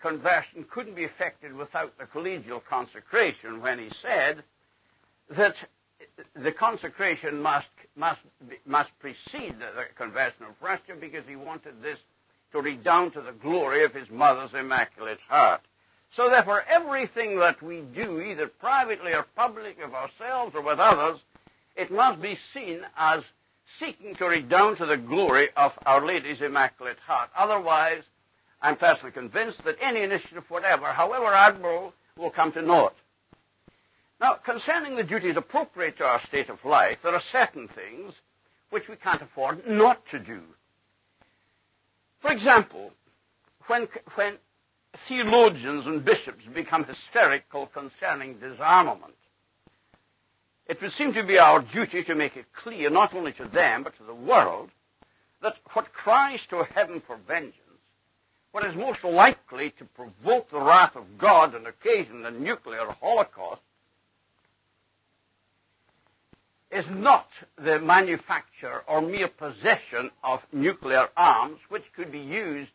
[0.00, 4.42] conversion couldn't be effected without the collegial consecration, when he said
[5.36, 5.54] that
[6.36, 8.20] the consecration must, must,
[8.66, 11.98] must precede the conversion of Russia because he wanted this
[12.52, 15.60] to redound to the glory of his mother's immaculate heart.
[16.16, 21.20] So therefore, everything that we do, either privately or publicly of ourselves or with others,
[21.76, 23.20] it must be seen as
[23.78, 27.30] seeking to redound to the glory of Our Lady's Immaculate Heart.
[27.38, 28.02] Otherwise,
[28.60, 32.94] I'm personally convinced that any initiative whatever, however admirable, will come to naught.
[34.20, 38.12] Now, concerning the duties appropriate to our state of life, there are certain things
[38.70, 40.40] which we can't afford not to do.
[42.20, 42.90] For example,
[43.66, 44.34] when, when
[45.08, 49.14] theologians and bishops become hysterical concerning disarmament,
[50.66, 53.82] it would seem to be our duty to make it clear, not only to them,
[53.82, 54.70] but to the world,
[55.42, 57.54] that what cries to heaven for vengeance,
[58.52, 63.62] what is most likely to provoke the wrath of God and occasion a nuclear holocaust,
[66.70, 67.26] is not
[67.62, 72.70] the manufacture or mere possession of nuclear arms, which could be used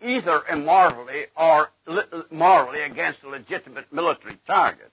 [0.00, 1.68] either immorally or
[2.30, 4.92] morally against a legitimate military target.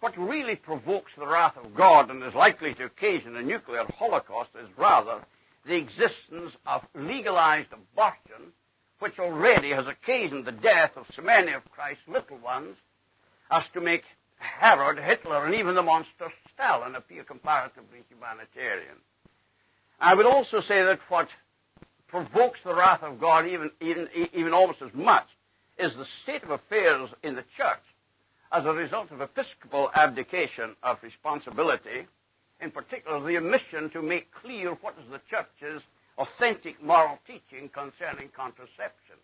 [0.00, 4.50] What really provokes the wrath of God and is likely to occasion a nuclear holocaust
[4.60, 5.20] is rather
[5.66, 8.52] the existence of legalized abortion,
[8.98, 12.76] which already has occasioned the death of so many of Christ's little ones
[13.50, 14.02] as to make
[14.42, 18.96] Herod, Hitler, and even the monster Stalin appear comparatively humanitarian.
[20.00, 21.28] I would also say that what
[22.08, 25.26] provokes the wrath of God even, even, even almost as much
[25.78, 27.82] is the state of affairs in the church
[28.52, 32.06] as a result of episcopal abdication of responsibility,
[32.60, 35.82] in particular the omission to make clear what is the church's
[36.18, 39.16] authentic moral teaching concerning contraception.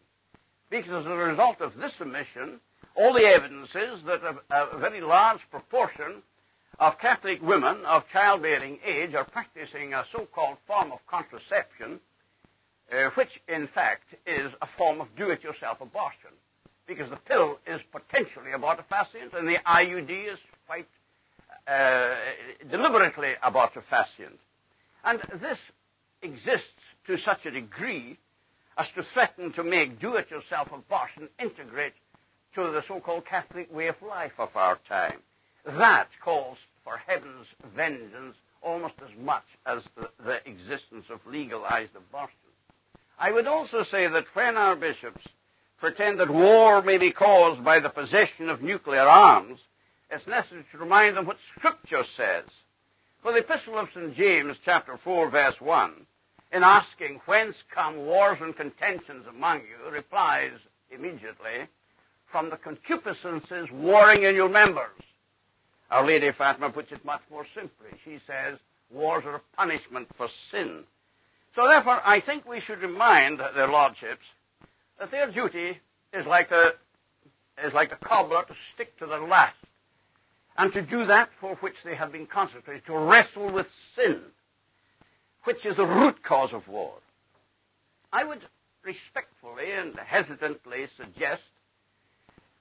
[0.71, 2.61] Because as a result of this omission,
[2.99, 6.21] all the evidence is that a, a very large proportion
[6.81, 12.01] of Catholic women of childbearing age are practicing a so-called form of contraception,
[12.93, 16.35] uh, which in fact is a form of do-it-yourself abortion,
[16.89, 20.89] because the pill is potentially abortifacient and the IUD is quite
[21.69, 22.17] uh,
[22.69, 24.39] deliberately abortifacient.
[25.05, 25.59] And this
[26.23, 28.19] exists to such a degree
[28.77, 31.95] as to threaten to make do-it-yourself abortion integrate
[32.67, 35.21] to the so-called Catholic way of life of our time.
[35.65, 37.47] That calls for heaven's
[37.77, 42.35] vengeance almost as much as the, the existence of legalized abortion.
[43.19, 45.25] I would also say that when our bishops
[45.79, 49.61] pretend that war may be caused by the possession of nuclear arms,
[50.11, 52.45] it's necessary to remind them what Scripture says.
[53.23, 54.17] For the Epistle of St.
[54.17, 55.93] James, chapter 4, verse 1,
[56.53, 60.53] in asking, Whence come wars and contentions among you, replies
[60.91, 61.69] immediately,
[62.31, 64.91] From the concupiscences warring in your members.
[65.91, 67.99] Our Lady Fatima puts it much more simply.
[68.05, 68.59] She says,
[68.91, 70.85] Wars are a punishment for sin.
[71.55, 74.25] So therefore, I think we should remind their lordships
[74.99, 75.79] that their duty
[76.13, 76.75] is like the,
[77.65, 79.57] is like the cobbler to stick to the last
[80.59, 83.67] and to do that for which they have been consecrated, to wrestle with
[83.97, 84.21] sin,
[85.45, 86.95] which is the root cause of war.
[88.13, 88.41] I would
[88.85, 91.43] respectfully and hesitantly suggest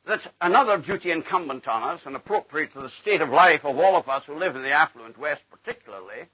[0.07, 3.97] that another duty incumbent on us and appropriate to the state of life of all
[3.97, 6.27] of us who live in the affluent West particularly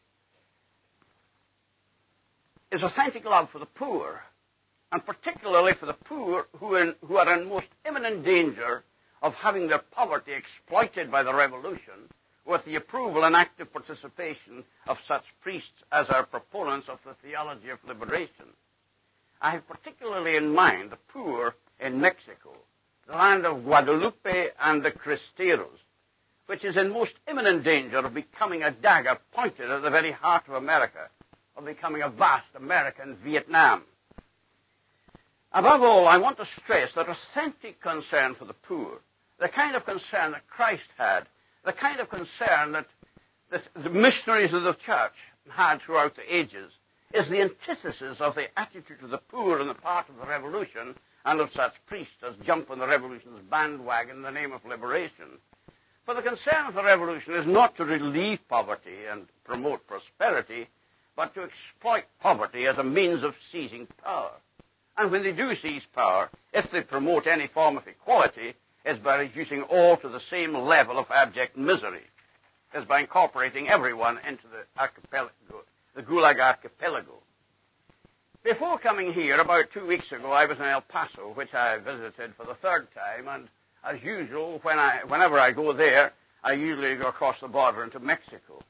[2.71, 4.21] is authentic love for the poor,
[4.91, 8.83] and particularly for the poor who, in, who are in most imminent danger
[9.21, 12.09] of having their poverty exploited by the revolution
[12.45, 17.69] with the approval and active participation of such priests as are proponents of the theology
[17.69, 18.45] of liberation.
[19.41, 22.55] I have particularly in mind the poor in Mexico,
[23.07, 25.79] the land of Guadalupe and the Cristeros,
[26.47, 30.43] which is in most imminent danger of becoming a dagger pointed at the very heart
[30.47, 31.09] of America,
[31.57, 33.83] of becoming a vast American Vietnam.
[35.51, 38.99] Above all, I want to stress that authentic concern for the poor
[39.43, 41.27] the kind of concern that Christ had,
[41.65, 42.87] the kind of concern that
[43.51, 45.13] the missionaries of the church
[45.49, 46.71] had throughout the ages,
[47.13, 50.95] is the antithesis of the attitude of the poor on the part of the revolution
[51.25, 55.39] and of such priests as jump on the revolution's bandwagon in the name of liberation.
[56.05, 60.67] For the concern of the revolution is not to relieve poverty and promote prosperity,
[61.15, 64.31] but to exploit poverty as a means of seizing power.
[64.97, 68.53] And when they do seize power, if they promote any form of equality,
[68.85, 72.03] is by reducing all to the same level of abject misery,
[72.75, 75.31] is by incorporating everyone into the archipelago,
[75.95, 77.21] the Gulag archipelago.
[78.43, 82.33] Before coming here, about two weeks ago, I was in El Paso, which I visited
[82.35, 83.47] for the third time, and
[83.85, 86.11] as usual, when I, whenever I go there,
[86.43, 88.61] I usually go across the border into Mexico.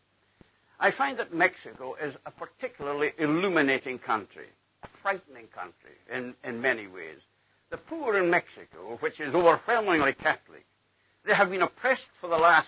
[0.79, 4.47] I find that Mexico is a particularly illuminating country,
[4.83, 7.17] a frightening country in, in many ways
[7.73, 10.63] the poor in Mexico, which is overwhelmingly Catholic,
[11.25, 12.67] they have been oppressed for the last,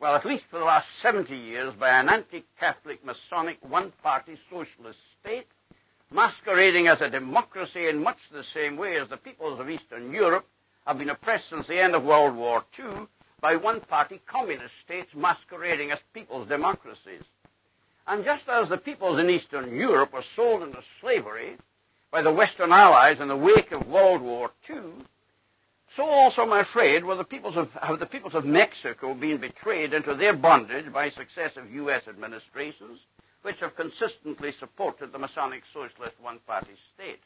[0.00, 5.46] well, at least for the last 70 years by an anti-Catholic Masonic one-party socialist state,
[6.10, 10.46] masquerading as a democracy in much the same way as the peoples of Eastern Europe
[10.86, 13.06] have been oppressed since the end of World War II
[13.40, 17.22] by one-party communist states masquerading as people's democracies.
[18.06, 21.56] And just as the peoples in Eastern Europe were sold into slavery
[22.10, 25.04] by the Western Allies in the wake of World War II,
[25.96, 29.92] so also, I'm afraid, were the peoples of, have the peoples of Mexico been betrayed
[29.92, 32.02] into their bondage by successive U.S.
[32.08, 33.00] administrations,
[33.48, 37.24] which have consistently supported the Masonic Socialist one-party state.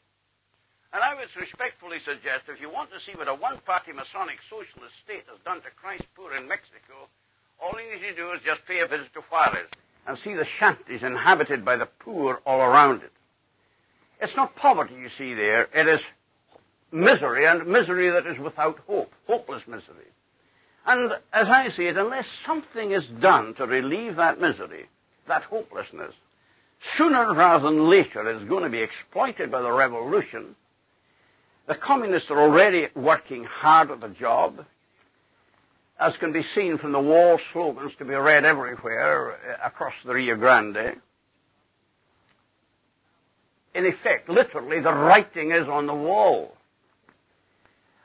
[0.95, 4.95] And I would respectfully suggest, if you want to see what a one-party Masonic Socialist
[5.03, 7.11] state has done to Christ poor in Mexico,
[7.61, 9.69] All you need to do is just pay a visit to Juarez
[10.07, 13.11] and see the shanties inhabited by the poor all around it.
[14.21, 16.01] It's not poverty you see there, it is
[16.91, 20.11] misery, and misery that is without hope, hopeless misery.
[20.85, 24.89] And as I see it, unless something is done to relieve that misery,
[25.27, 26.13] that hopelessness,
[26.97, 30.55] sooner rather than later is going to be exploited by the revolution.
[31.67, 34.65] The communists are already working hard at the job,
[35.99, 40.13] as can be seen from the wall slogans to be read everywhere uh, across the
[40.13, 40.97] Rio Grande.
[43.75, 46.57] In effect, literally, the writing is on the wall.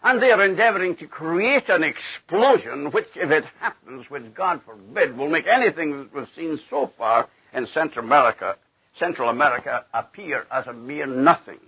[0.03, 5.16] And they are endeavoring to create an explosion which, if it happens, which God forbid,
[5.16, 8.57] will make anything that we've seen so far in Central America,
[8.99, 11.59] Central America appear as a mere nothing.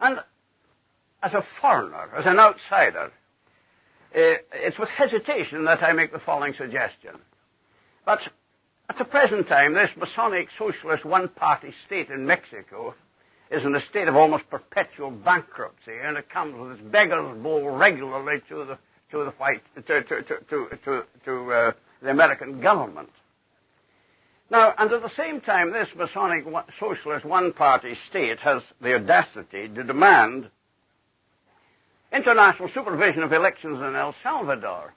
[0.00, 0.18] And
[1.22, 3.10] as a foreigner, as an outsider,
[4.14, 7.12] uh, it's with hesitation that I make the following suggestion.
[8.04, 8.20] But
[8.88, 12.94] at the present time, this Masonic socialist one-party state in Mexico
[13.50, 17.70] is in a state of almost perpetual bankruptcy, and it comes with its beggar's bowl
[17.70, 18.78] regularly to the
[19.12, 21.72] to the white to to to to, to uh,
[22.02, 23.10] the American government.
[24.50, 26.44] Now, and at the same time, this Masonic
[26.78, 30.50] socialist one-party state has the audacity to demand
[32.12, 34.94] international supervision of elections in El Salvador,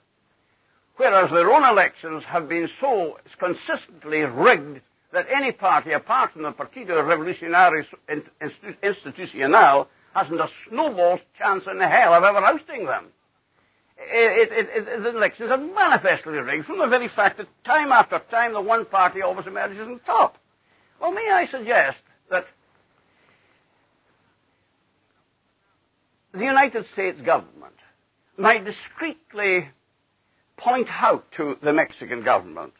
[0.96, 4.80] whereas their own elections have been so consistently rigged
[5.12, 7.84] that any party apart from the Partido Revolucionario
[8.82, 13.06] Institucional hasn't a snowball's chance in hell of ever ousting them.
[13.98, 18.20] It, it, it, the elections are manifestly rigged from the very fact that time after
[18.30, 20.36] time the one party always emerges on top.
[21.00, 21.98] Well, may I suggest
[22.30, 22.44] that
[26.32, 27.74] the United States government
[28.38, 29.68] might discreetly
[30.56, 32.72] point out to the Mexican government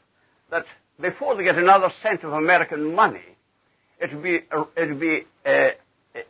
[0.50, 0.64] that
[1.00, 3.20] before they get another cent of American money,
[4.00, 4.40] it would be,
[4.76, 5.68] it would be uh,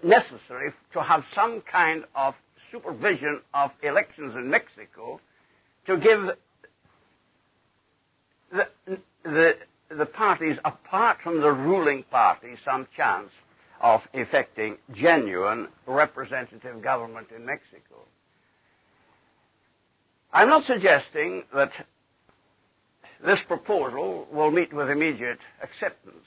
[0.03, 2.35] necessary to have some kind of
[2.73, 5.21] supervision of elections in Mexico
[5.87, 6.21] to give
[8.53, 9.53] the, the,
[9.97, 13.31] the parties, apart from the ruling party, some chance
[13.81, 18.05] of effecting genuine representative government in Mexico.
[20.33, 21.71] I'm not suggesting that
[23.25, 26.25] this proposal will meet with immediate acceptance.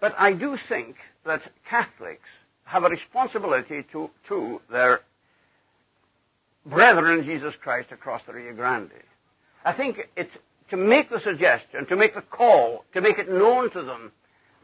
[0.00, 2.28] But I do think that Catholics
[2.64, 5.00] have a responsibility to, to their
[6.66, 8.90] brethren in Jesus Christ across the Rio Grande.
[9.64, 10.36] I think it's
[10.70, 14.10] to make the suggestion, to make the call, to make it known to them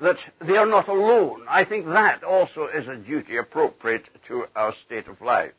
[0.01, 0.16] that
[0.47, 1.43] they are not alone.
[1.49, 5.53] I think that also is a duty appropriate to our state of life.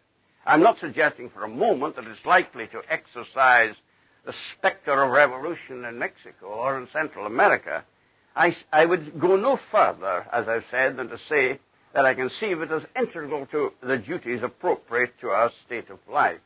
[0.45, 3.75] I'm not suggesting for a moment that it's likely to exercise
[4.25, 7.83] the specter of revolution in Mexico or in Central America,
[8.35, 11.59] I, I would go no further, as I've said, than to say
[11.93, 16.39] that I conceive it as integral to the duties appropriate to our state of life.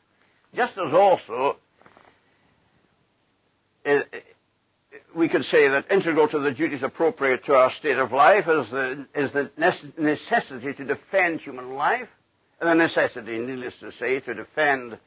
[0.54, 1.56] Just as also
[3.84, 4.18] it, eh,
[5.14, 8.70] we could say that integral to the duties appropriate to our state of life is
[8.70, 9.50] the, is the
[9.98, 12.08] necessity to defend human life,
[12.60, 14.98] and the necessity, needless to say, to defend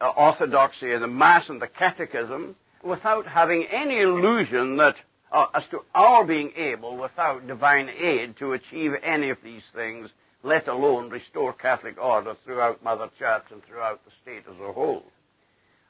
[0.00, 4.96] orthodoxy and the Mass and the Catechism without having any illusion that
[5.32, 10.08] uh, as to our being able, without divine aid, to achieve any of these things,
[10.42, 15.04] let alone restore Catholic order throughout Mother Church and throughout the state as a whole.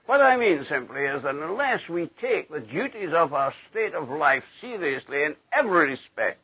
[0.07, 4.09] What I mean simply is that unless we take the duties of our state of
[4.09, 6.41] life seriously in every respect,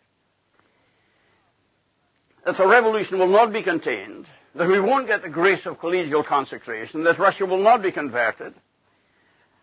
[2.45, 4.27] that the revolution will not be contained,
[4.57, 8.55] that we won't get the grace of collegial consecration, that Russia will not be converted,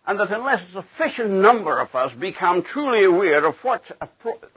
[0.06, 3.82] and that unless a sufficient number of us become truly aware of what,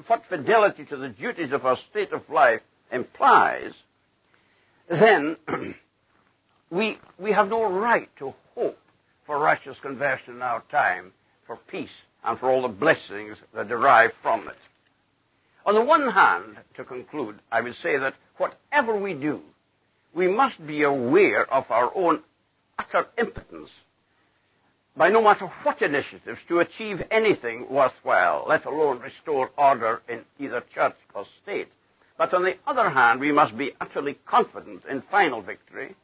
[0.07, 2.61] what fidelity to the duties of our state of life
[2.91, 3.71] implies,
[4.89, 5.37] then
[6.69, 8.77] we, we have no right to hope
[9.25, 11.11] for Russia's conversion in our time,
[11.47, 11.89] for peace,
[12.23, 14.55] and for all the blessings that derive from it.
[15.65, 19.41] On the one hand, to conclude, I will say that whatever we do,
[20.15, 22.21] we must be aware of our own
[22.79, 23.69] utter impotence
[24.97, 30.63] by no matter what initiatives to achieve anything worthwhile, let alone restore order in either
[30.73, 31.67] church or state.
[32.17, 35.95] But on the other hand, we must be utterly confident in final victory,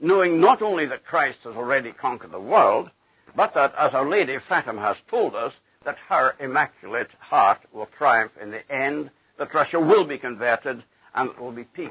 [0.00, 2.88] knowing not only that Christ has already conquered the world,
[3.34, 5.52] but that, as Our Lady Fatima has told us,
[5.84, 10.84] that her immaculate heart will triumph in the end, that Russia will be converted,
[11.16, 11.90] and there will be peace.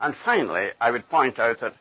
[0.00, 1.74] And finally, I would point out that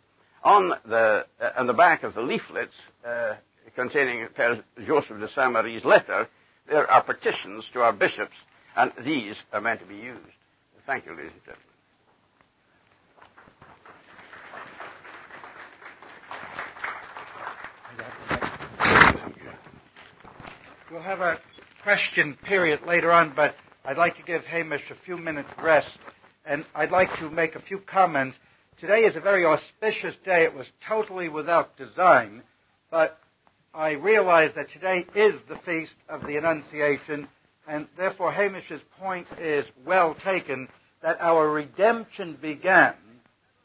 [0.44, 2.74] on the, uh, back of the leaflets,
[3.08, 3.36] uh,
[3.76, 4.28] containing
[4.86, 6.28] Joseph de Saint Marie's letter,
[6.68, 8.36] there are petitions to our bishops,
[8.76, 10.20] and these are meant to be used.
[10.86, 11.66] Thank you, ladies and gentlemen.
[20.92, 21.38] We'll have a
[21.84, 23.56] question period later on, but
[23.86, 25.88] I'd like to give Hamish a few minutes rest,
[26.50, 28.36] and I'd like to make a few comments.
[28.82, 30.44] Today is a very auspicious day.
[30.44, 32.42] It was totally without design,
[32.90, 33.20] but
[33.72, 37.28] I realize that today is the feast of the Annunciation,
[37.68, 40.68] and therefore Hamish's point is well taken
[41.04, 42.96] that our redemption began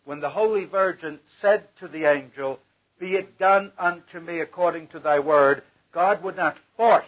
[0.04, 2.58] when the Holy Virgin said to the angel,
[3.00, 5.62] Be it done unto me according to thy word.
[5.94, 7.06] God would not force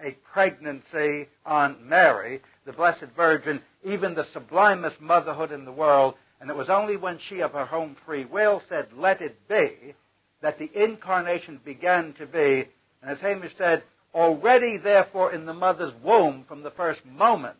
[0.00, 6.50] a pregnancy on Mary, the Blessed Virgin, even the sublimest motherhood in the world, and
[6.50, 9.94] it was only when she of her own free will said, Let it be,
[10.40, 12.68] that the incarnation began to be.
[13.02, 13.82] And as Hamish said,
[14.14, 17.56] already therefore in the mother's womb from the first moment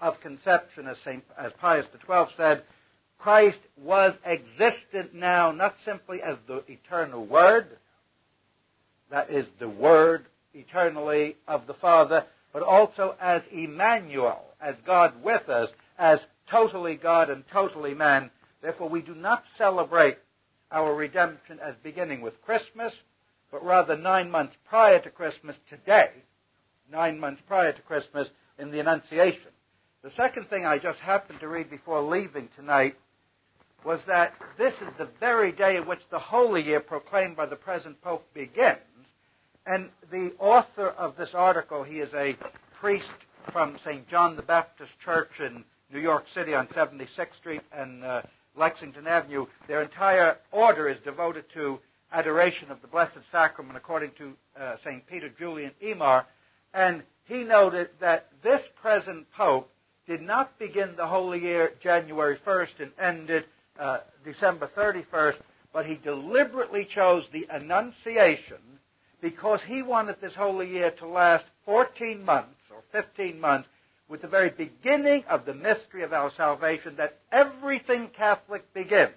[0.00, 2.62] of conception, as, Saint, as Pius XII said,
[3.18, 7.66] Christ was existent now not simply as the eternal Word,
[9.10, 10.26] that is the Word
[10.56, 16.18] eternally of the Father, but also as Emmanuel, as God with us, as
[16.50, 18.30] totally God and totally man.
[18.62, 20.18] Therefore, we do not celebrate
[20.70, 22.92] our redemption as beginning with Christmas,
[23.52, 26.10] but rather nine months prior to Christmas today,
[26.90, 28.28] nine months prior to Christmas
[28.58, 29.50] in the Annunciation.
[30.02, 32.96] The second thing I just happened to read before leaving tonight
[33.84, 37.56] was that this is the very day in which the Holy Year proclaimed by the
[37.56, 38.80] present Pope begins.
[39.66, 42.36] And the author of this article, he is a
[42.80, 43.04] priest
[43.52, 44.08] from St.
[44.08, 48.22] John the Baptist Church in New York City on 76th Street and uh,
[48.56, 49.46] Lexington Avenue.
[49.66, 51.80] Their entire order is devoted to
[52.12, 55.04] adoration of the Blessed Sacrament according to uh, St.
[55.08, 56.24] Peter Julian Eymard.
[56.72, 59.68] And he noted that this present Pope
[60.06, 63.44] did not begin the Holy Year January 1st and ended
[63.80, 65.36] uh, December 31st,
[65.72, 68.58] but he deliberately chose the Annunciation
[69.30, 73.68] because he wanted this Holy Year to last 14 months or 15 months
[74.08, 79.10] with the very beginning of the mystery of our salvation, that everything Catholic begins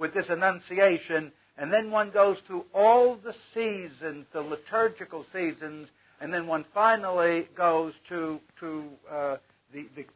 [0.00, 5.86] with this Annunciation, and then one goes through all the seasons, the liturgical seasons,
[6.20, 9.36] and then one finally goes to, to uh,
[9.72, 10.06] the, the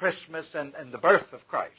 [0.00, 1.74] Christmas and, and the birth of Christ.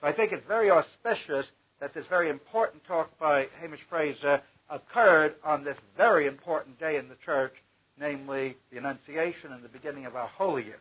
[0.00, 1.46] So I think it's very auspicious
[1.78, 7.08] that this very important talk by Hamish Fraser occurred on this very important day in
[7.08, 7.52] the church
[7.98, 10.78] namely the Annunciation and the beginning of our Holy Year.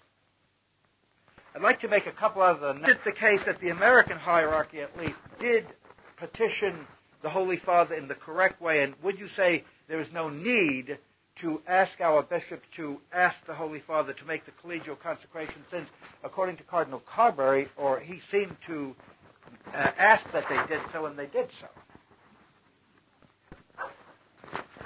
[1.55, 2.73] I'd like to make a couple other.
[2.73, 2.85] Notes.
[2.89, 5.65] It's the case that the American hierarchy, at least, did
[6.17, 6.85] petition
[7.23, 10.97] the Holy Father in the correct way, and would you say there is no need
[11.41, 15.87] to ask our bishop to ask the Holy Father to make the collegial consecration, since,
[16.23, 18.95] according to Cardinal Carberry, or he seemed to
[19.67, 21.67] uh, ask that they did so, and they did so.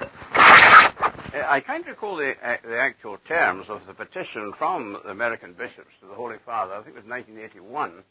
[0.02, 5.54] Uh, I can't recall the, uh, the actual terms of the petition from the American
[5.54, 6.74] bishops to the Holy Father.
[6.74, 8.04] I think it was 1981.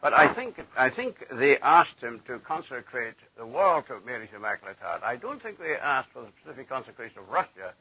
[0.00, 4.76] But I think, I think they asked him to consecrate the world to Mary's Immaculate
[4.80, 5.02] Heart.
[5.02, 7.72] I don't think they asked for the specific consecration of Russia.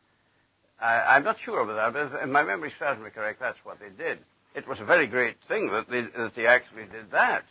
[0.82, 3.78] I, I'm not sure of that, but if my memory serves me correct, that's what
[3.80, 4.20] they did.
[4.56, 7.44] It was a very great thing that they, that they actually did that.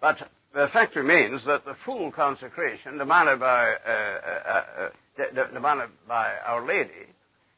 [0.00, 4.88] But the fact remains that the full consecration demanded by, uh, uh,
[5.22, 7.06] uh, demanded by Our Lady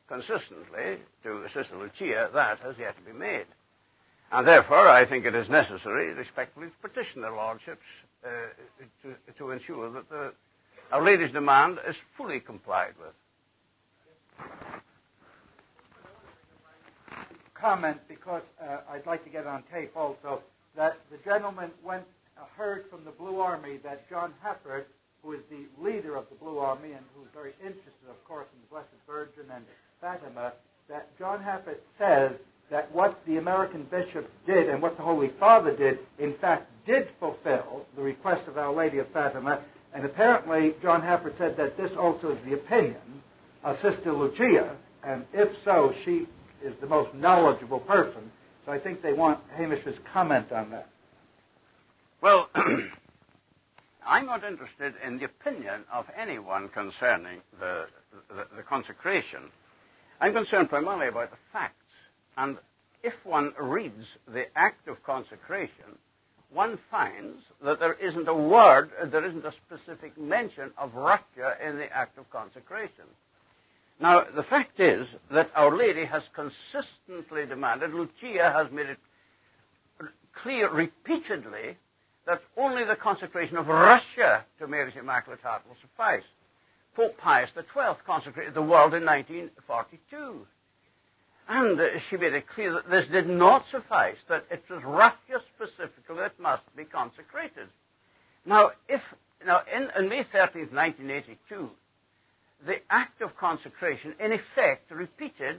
[0.09, 3.47] consistently to Sister Lucia, that has yet to be made.
[4.30, 7.80] And therefore, I think it is necessary, respectfully, to petition their lordships
[8.24, 8.28] uh,
[9.03, 10.32] to, to, ensure that the,
[10.90, 14.49] Our Lady's demand is fully complied with.
[17.55, 20.43] Comment, because uh, I'd like to get on tape also,
[20.76, 22.05] that the gentleman went
[22.36, 24.84] Uh, heard from the Blue Army that John Haffert,
[25.22, 28.60] who is the leader of the Blue Army and who's very interested, of course, in
[28.62, 29.64] the Blessed Virgin and
[30.00, 30.52] Fatima,
[30.88, 32.32] that John Haffert says
[32.70, 37.08] that what the American bishops did and what the Holy Father did, in fact, did
[37.20, 39.60] fulfill the request of Our Lady of Fatima.
[39.94, 43.22] And apparently, John Haffert said that this also is the opinion
[43.62, 44.74] of Sister Lucia,
[45.04, 46.26] and if so, she
[46.64, 48.30] is the most knowledgeable person.
[48.64, 50.88] So I think they want Hamish's comment on that.
[52.22, 52.48] Well,
[54.06, 57.86] I'm not interested in the opinion of anyone concerning the,
[58.28, 59.50] the, the, consecration.
[60.20, 61.74] I'm concerned primarily about the facts.
[62.36, 62.58] And
[63.02, 65.98] if one reads the act of consecration,
[66.52, 71.76] one finds that there isn't a word, there isn't a specific mention of Russia in
[71.76, 73.06] the act of consecration.
[74.00, 78.98] Now, the fact is that Our Lady has consistently demanded, Lucia has made it
[80.40, 81.78] clear repeatedly
[82.26, 86.22] that only the consecration of Russia to Mary's Immaculate Heart will suffice.
[86.94, 90.46] Pope Pius XII consecrated the world in 1942.
[91.48, 96.16] And she made it clear that this did not suffice, that it was Russia specifically
[96.16, 97.68] that must be consecrated.
[98.46, 99.00] Now, if,
[99.44, 101.70] now in, in May 13, 1982,
[102.66, 105.58] the act of consecration, in effect, repeated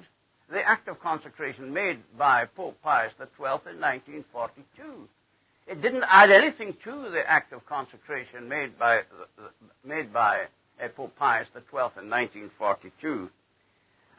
[0.49, 5.07] the act of consecration made by Pope Pius XII in 1942.
[5.67, 9.01] It didn't add anything to the act of consecration made by,
[9.85, 10.43] made by
[10.95, 13.29] Pope Pius XII in 1942.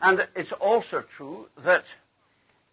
[0.00, 1.84] And it's also true that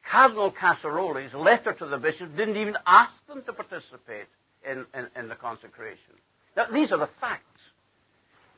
[0.09, 4.27] Cardinal Casaroli's letter to the bishops didn't even ask them to participate
[4.69, 6.15] in, in, in the consecration.
[6.55, 7.45] Now, these are the facts.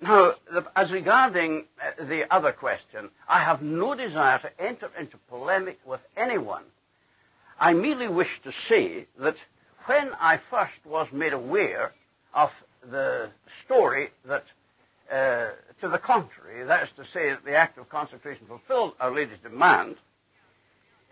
[0.01, 5.17] Now, the, as regarding uh, the other question, I have no desire to enter into
[5.29, 6.63] polemic with anyone.
[7.59, 9.35] I merely wish to say that
[9.85, 11.93] when I first was made aware
[12.33, 12.49] of
[12.89, 13.29] the
[13.65, 14.43] story that,
[15.11, 19.13] uh, to the contrary, that is to say, that the act of consecration fulfilled Our
[19.13, 19.95] Lady's demand,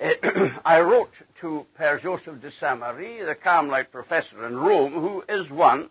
[0.02, 0.10] uh,
[0.66, 1.12] I wrote
[1.42, 5.90] to Père Joseph de Saint Marie, the Carmelite professor in Rome, who is one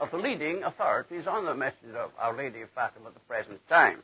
[0.00, 3.60] of the leading authorities on the message of Our Lady of Fatima at the present
[3.68, 4.02] time.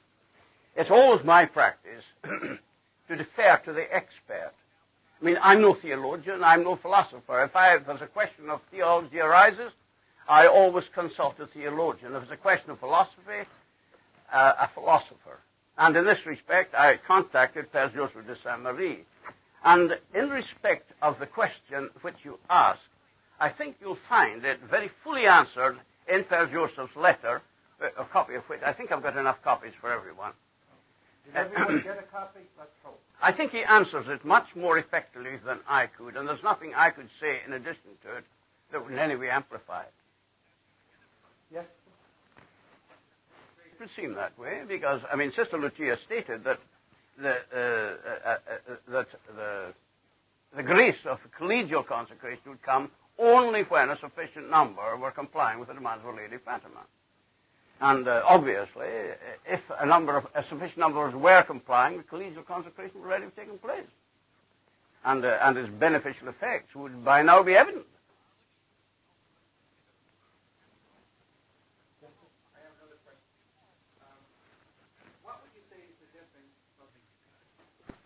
[0.77, 4.53] It's always my practice to defer to the expert.
[5.25, 7.45] I mean, I'm no theologian, I'm no philosopher.
[7.45, 9.73] If, I, if there's a question of theology arises,
[10.29, 12.15] I always consult a theologian.
[12.15, 13.49] If it's a question of philosophy,
[14.31, 15.41] uh, a philosopher.
[15.79, 19.07] And in this respect, I contacted Père Joseph de Saint Marie.
[19.65, 22.81] And in respect of the question which you asked,
[23.41, 27.41] I think you'll find it very fully answered in Père Joseph's letter,
[27.81, 30.33] a copy of which I think I've got enough copies for everyone.
[31.25, 32.41] Did everyone get a copy?
[32.59, 33.01] Let's hope.
[33.23, 36.91] I think he answers it much more effectively than I could, and there's nothing I
[36.91, 38.25] could say in addition to it
[38.73, 39.93] that would in any way amplify it.
[41.53, 41.65] Yes?
[43.73, 46.59] It would seem that way because, I mean, Sister Lucia stated that
[47.17, 49.07] the, uh, uh, uh, uh that
[49.37, 49.73] the,
[50.57, 55.69] the grace of collegial consecration would come only when a sufficient number were complying with
[55.69, 56.81] the demands of Lady Fatima.
[57.81, 58.87] And uh, obviously,
[59.47, 63.37] if a number of a sufficient numbers were complying, the collegial consecration would already have
[63.37, 63.87] taken place,
[65.05, 67.85] and uh, and its beneficial effects would by now be evident.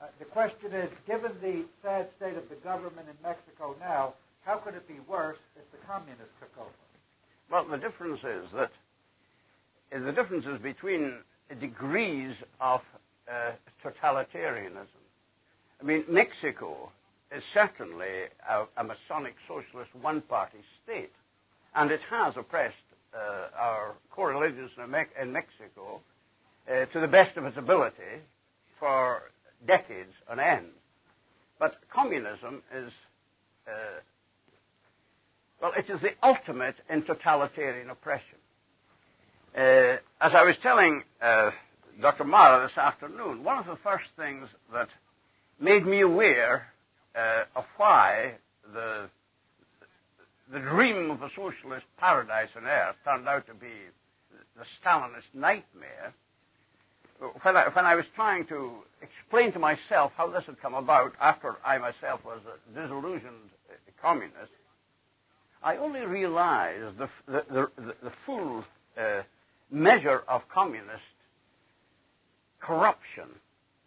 [0.01, 4.15] Uh, the question is, given the sad state of the government in Mexico now,
[4.45, 6.71] how could it be worse if the communists took over?
[7.51, 8.71] Well, the difference is that
[9.95, 11.15] uh, the difference is between
[11.61, 12.81] degrees of
[13.31, 13.53] uh,
[13.85, 14.87] totalitarianism.
[15.81, 16.91] I mean, Mexico
[17.35, 18.07] is certainly
[18.49, 21.13] a, a Masonic socialist one-party state,
[21.75, 22.75] and it has oppressed
[23.15, 26.01] uh, our co-religions in, Me- in Mexico
[26.71, 28.23] uh, to the best of its ability
[28.79, 29.23] for
[29.67, 30.67] decades on end.
[31.59, 32.93] But communism is
[33.67, 34.01] uh,
[35.61, 38.38] well, it is the ultimate in totalitarian oppression.
[39.57, 41.51] Uh, as I was telling uh,
[42.01, 42.25] Dr.
[42.25, 44.89] Mara this afternoon, one of the first things that
[45.61, 46.67] made me aware
[47.17, 48.35] uh, of why
[48.73, 49.09] the,
[50.53, 53.73] the dream of a socialist paradise on earth turned out to be
[54.57, 56.13] the Stalinist nightmare,
[57.43, 58.73] when I, when I was trying to
[59.03, 63.51] explain to myself how this had come about after I myself was a disillusioned
[64.01, 64.53] communist,
[65.63, 68.63] I only realized the, the, the, the full
[68.97, 69.23] uh,
[69.71, 71.03] measure of communist
[72.61, 73.27] corruption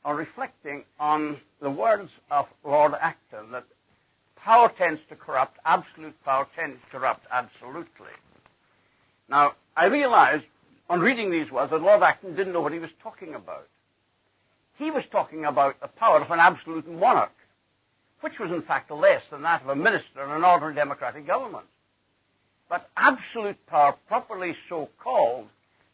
[0.03, 3.65] on reflecting on the words of Lord Acton that
[4.35, 8.13] power tends to corrupt, absolute power tends to corrupt absolutely.
[9.29, 10.45] Now, I realized
[10.89, 13.67] on reading these words that Lord Acton didn't know what he was talking about.
[14.77, 17.31] He was talking about the power of an absolute monarch
[18.21, 21.65] which was in fact less than that of a minister in an ordinary democratic government.
[22.69, 25.47] But absolute power, properly so called,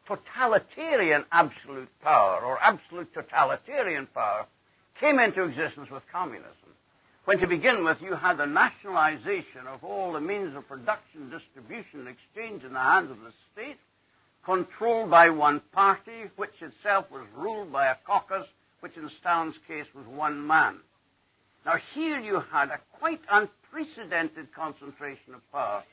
[0.08, 4.46] totalitarian absolute power, or absolute totalitarian power,
[5.00, 6.54] came into existence with communism.
[7.26, 12.00] When to begin with, you had the nationalization of all the means of production, distribution,
[12.00, 13.78] and exchange in the hands of the state,
[14.46, 18.48] controlled by one party, which itself was ruled by a caucus,
[18.80, 20.78] which in Stalin's case was one man.
[21.66, 25.84] Now, here you had a quite unprecedented concentration of power,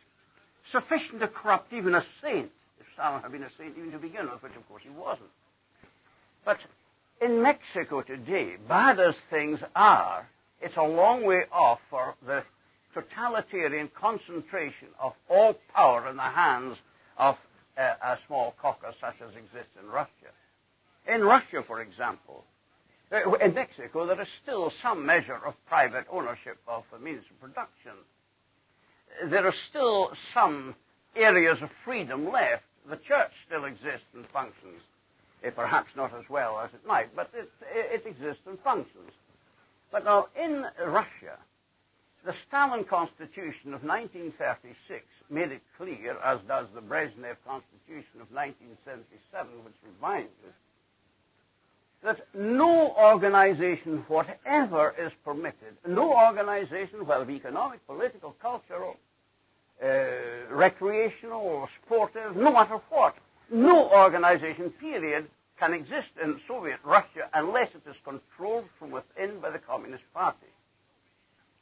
[0.70, 2.52] sufficient to corrupt even a saint,
[2.96, 5.30] had been a saint even to begin with, which of course he wasn't.
[6.44, 6.58] But
[7.20, 10.28] in Mexico today, bad as things are,
[10.60, 12.42] it's a long way off for the
[12.94, 16.76] totalitarian concentration of all power in the hands
[17.18, 17.36] of
[17.76, 20.32] a, a small caucus such as exists in Russia.
[21.06, 22.44] In Russia, for example,
[23.12, 27.40] uh, in Mexico, there is still some measure of private ownership of the means of
[27.40, 27.92] production.
[29.30, 30.74] There are still some
[31.14, 32.62] areas of freedom left.
[32.88, 34.80] The church still exists and functions,
[35.46, 39.10] uh, perhaps not as well as it might, but it, it exists and functions.
[39.90, 41.38] But now, in Russia,
[42.24, 49.64] the Stalin Constitution of 1936 made it clear, as does the Brezhnev Constitution of 1977,
[49.64, 50.54] which reminds it,
[52.02, 58.96] that no organization, whatever is permitted, no organization, whether economic, political, cultural,
[59.82, 63.16] Uh, recreational, or sportive, no matter what,
[63.50, 65.26] no organization, period,
[65.58, 70.46] can exist in Soviet Russia unless it is controlled from within by the Communist Party.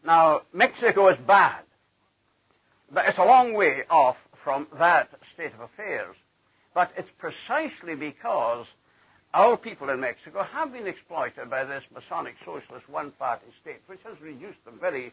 [0.04, 1.62] Now, Mexico is bad,
[2.92, 6.14] but it's a long way off from that state of affairs.
[6.74, 8.66] But it's precisely because
[9.34, 14.20] our people in Mexico have been exploited by this Masonic socialist one-party state, which has
[14.20, 15.12] reduced them very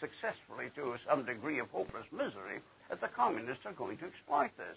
[0.00, 4.76] successfully to some degree of hopeless misery, that the communists are going to exploit this.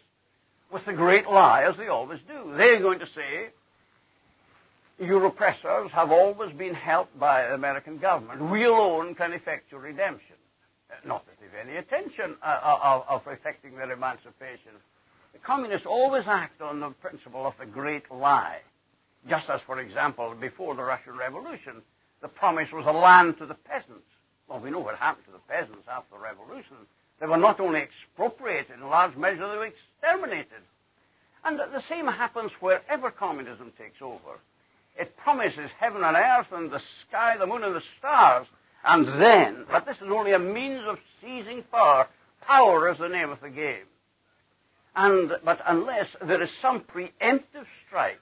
[0.71, 2.53] With the great lie, as they always do.
[2.57, 3.49] They're going to say,
[4.99, 8.49] your oppressors have always been helped by the American government.
[8.51, 10.35] We alone can effect your redemption.
[10.89, 14.71] Uh, not that they've any intention uh, uh, of, of effecting their emancipation.
[15.33, 18.59] The communists always act on the principle of the great lie.
[19.27, 21.81] Just as, for example, before the Russian Revolution,
[22.21, 24.05] the promise was a land to the peasants.
[24.47, 26.77] Well, we know what happened to the peasants after the revolution.
[27.19, 30.63] They were not only expropriated, in large measure, they were exterminated.
[31.45, 34.39] And the same happens wherever communism takes over.
[34.97, 38.47] It promises heaven and earth and the sky, the moon, and the stars.
[38.85, 42.07] And then, but this is only a means of seizing power.
[42.45, 43.85] Power is the name of the game.
[44.95, 48.19] And, but unless there is some preemptive strike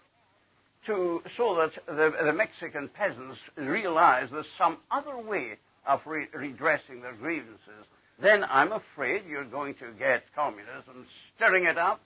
[0.85, 5.57] to, so that the, the Mexican peasants realize there's some other way
[5.87, 7.85] of re- redressing their grievances,
[8.21, 11.05] then I'm afraid you're going to get communism
[11.35, 12.01] stirring it up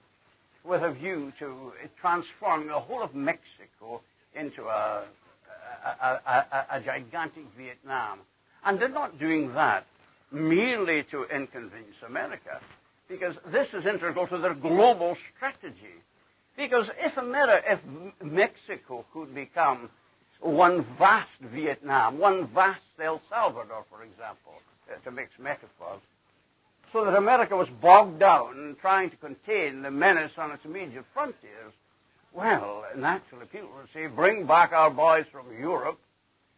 [0.63, 4.01] with a view to transforming the whole of Mexico
[4.33, 5.05] into a,
[6.01, 8.19] a, a, a gigantic Vietnam.
[8.63, 9.85] And they're not doing that
[10.31, 12.59] merely to inconvenience America,
[13.07, 15.93] because this is integral to their global strategy.
[16.57, 17.79] Because if America, if
[18.23, 19.89] Mexico could become
[20.45, 24.53] one vast Vietnam, one vast El Salvador, for example,
[24.89, 26.01] uh, to mix metaphors,
[26.93, 31.05] so that America was bogged down in trying to contain the menace on its immediate
[31.13, 31.73] frontiers,
[32.33, 35.97] well, naturally, people would say, bring back our boys from Europe.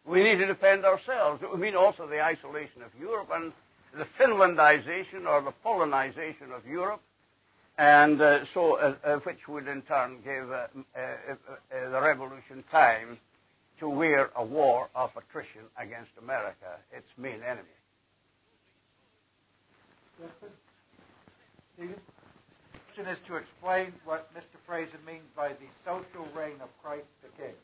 [0.04, 1.42] We need to defend ourselves.
[1.42, 3.52] It would mean also the isolation of Europe and
[3.96, 7.00] the Finlandization or the Polonization of Europe,
[7.78, 10.66] and uh, so uh, uh, which would in turn give uh,
[10.96, 13.18] uh, the revolution time
[13.80, 17.68] to wear a war of attrition against America, its main enemy.
[21.78, 21.88] Yes,
[22.98, 24.58] question is to explain what Mr.
[24.66, 27.54] Fraser means by the social reign of Christ the King.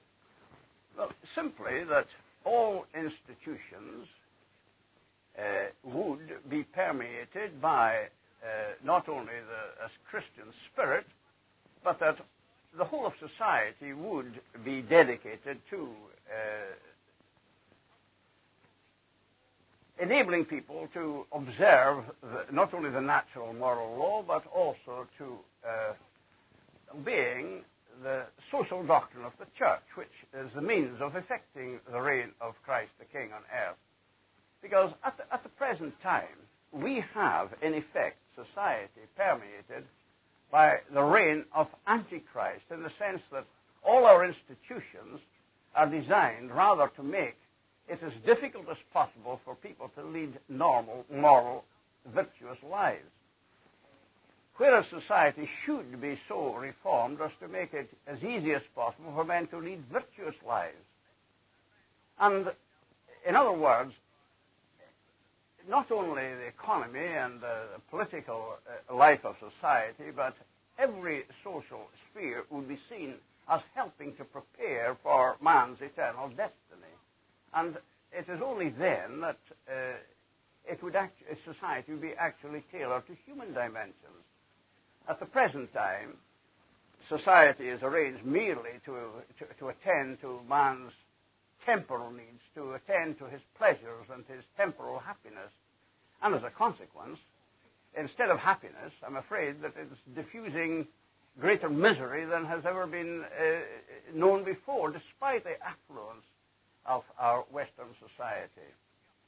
[0.96, 2.06] Well, simply that
[2.44, 4.06] all institutions
[5.36, 5.42] uh,
[5.82, 7.96] would be permeated by
[8.42, 11.06] uh, not only the Christian spirit,
[11.82, 12.18] but that
[12.76, 15.88] the whole of society would be dedicated to
[16.28, 16.72] uh,
[20.02, 25.92] enabling people to observe the, not only the natural moral law, but also to uh,
[26.98, 27.62] obeying
[28.02, 32.54] the social doctrine of the church, which is the means of effecting the reign of
[32.64, 33.76] Christ the King on earth.
[34.62, 36.24] Because at the, at the present time,
[36.72, 39.86] we have, in effect, society permeated
[40.50, 43.44] by the reign of Antichrist in the sense that
[43.84, 45.20] all our institutions
[45.74, 47.36] are designed rather to make
[47.88, 51.64] it as difficult as possible for people to lead normal, moral,
[52.14, 53.02] virtuous lives.
[54.56, 59.24] Whereas society should be so reformed as to make it as easy as possible for
[59.24, 60.76] men to lead virtuous lives.
[62.20, 62.46] And,
[63.26, 63.92] in other words,
[65.68, 68.56] not only the economy and the political
[68.90, 70.34] uh, life of society, but
[70.78, 73.14] every social sphere would be seen
[73.48, 76.94] as helping to prepare for man's eternal destiny.
[77.54, 77.76] And
[78.12, 79.38] it is only then that
[79.68, 79.96] uh,
[80.66, 84.24] it would act, society would be actually tailored to human dimensions.
[85.08, 86.14] At the present time,
[87.08, 88.92] society is arranged merely to,
[89.38, 90.92] to, to attend to man's
[91.64, 95.50] temporal needs, to attend to his pleasures and his temporal happiness.
[96.22, 97.18] And as a consequence,
[97.98, 100.86] instead of happiness, I'm afraid that it's diffusing
[101.40, 106.24] greater misery than has ever been uh, known before, despite the affluence
[106.86, 108.68] of our Western society,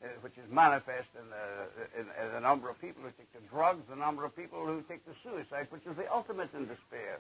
[0.05, 3.41] uh, which is manifest in the, in, in the number of people who take the
[3.51, 7.19] drugs, the number of people who take the suicide, which is the ultimate in despair.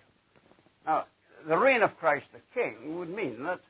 [0.85, 1.07] Now,
[1.49, 3.61] the reign of Christ the King would mean that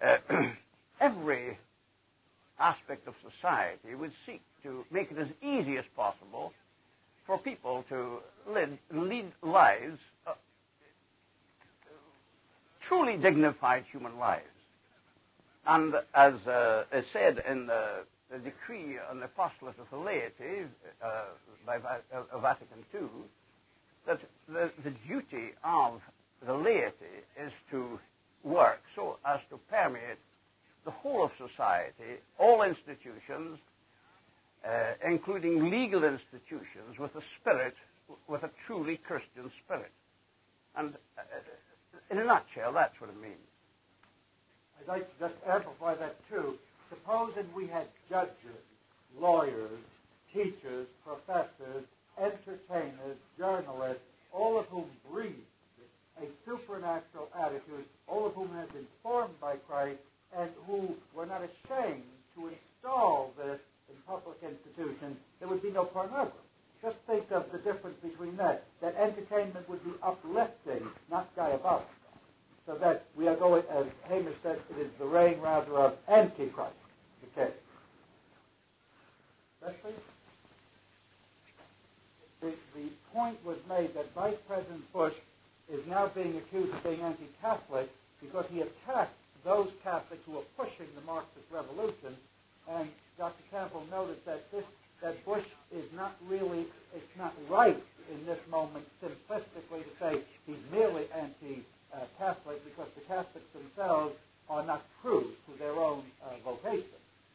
[1.00, 1.58] every
[2.58, 6.52] aspect of society would seek to make it as easy as possible
[7.26, 8.18] for people to
[8.50, 10.32] live, lead lives, uh,
[12.88, 14.44] truly dignified human lives.
[15.66, 20.66] And as uh, is said in the, the, decree on the apostolate of the laity
[21.04, 21.24] uh,
[21.66, 23.08] by uh, Vatican II,
[24.06, 26.00] that the, the duty of
[26.46, 27.98] the laity is to
[28.46, 30.18] work so as to permeate
[30.84, 33.58] the whole of society, all institutions,
[34.64, 34.70] uh,
[35.04, 37.74] including legal institutions, with a spirit,
[38.28, 39.90] with a truly Christian spirit.
[40.76, 41.22] And uh,
[42.10, 43.34] in a nutshell, that's what it means.
[44.80, 46.54] I'd like to just amplify that too.
[46.88, 48.62] Supposing we had judges,
[49.18, 49.80] lawyers,
[50.32, 51.84] teachers, professors,
[52.18, 55.34] entertainers, journalists, all of whom breathe
[56.22, 59.98] a supernatural attitude, all of whom have been formed by Christ,
[60.36, 62.02] and who were not ashamed
[62.34, 63.58] to install this
[63.88, 66.36] in public institutions, there would be no pornography.
[66.82, 68.64] Just think of the difference between that.
[68.80, 71.86] That entertainment would be uplifting, not diabolical.
[72.66, 76.74] So that we are going, as Hamish said, it is the reign rather of Antichrist,
[77.38, 77.50] Okay.
[79.64, 79.92] case.
[82.40, 85.14] The, the point was made that Vice President Bush
[85.72, 87.90] is now being accused of being anti-Catholic
[88.20, 89.14] because he attacked
[89.44, 92.16] those Catholics who are pushing the Marxist revolution.
[92.68, 92.88] And
[93.18, 93.42] Dr.
[93.50, 94.64] Campbell noted that this
[95.02, 95.44] that Bush
[95.74, 102.64] is not really it's not right in this moment simplistically to say he's merely anti-Catholic
[102.64, 104.14] because the Catholics themselves
[104.48, 106.84] are not true to their own uh, vocation.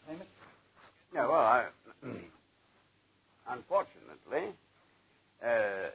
[0.09, 0.25] Amen?
[1.13, 1.65] Yeah, well, I,
[3.49, 4.53] unfortunately,
[5.45, 5.89] uh,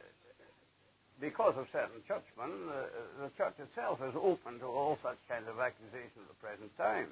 [1.21, 5.61] because of certain churchmen, uh, the church itself is open to all such kinds of
[5.61, 7.09] accusations at the present time.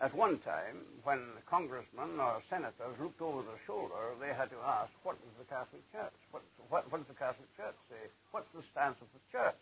[0.00, 4.88] At one time, when congressmen or senators looked over their shoulder, they had to ask,
[5.02, 6.16] what is the Catholic Church?
[6.30, 8.08] What, what, what does the Catholic Church say?
[8.32, 9.60] What's the stance of the Church?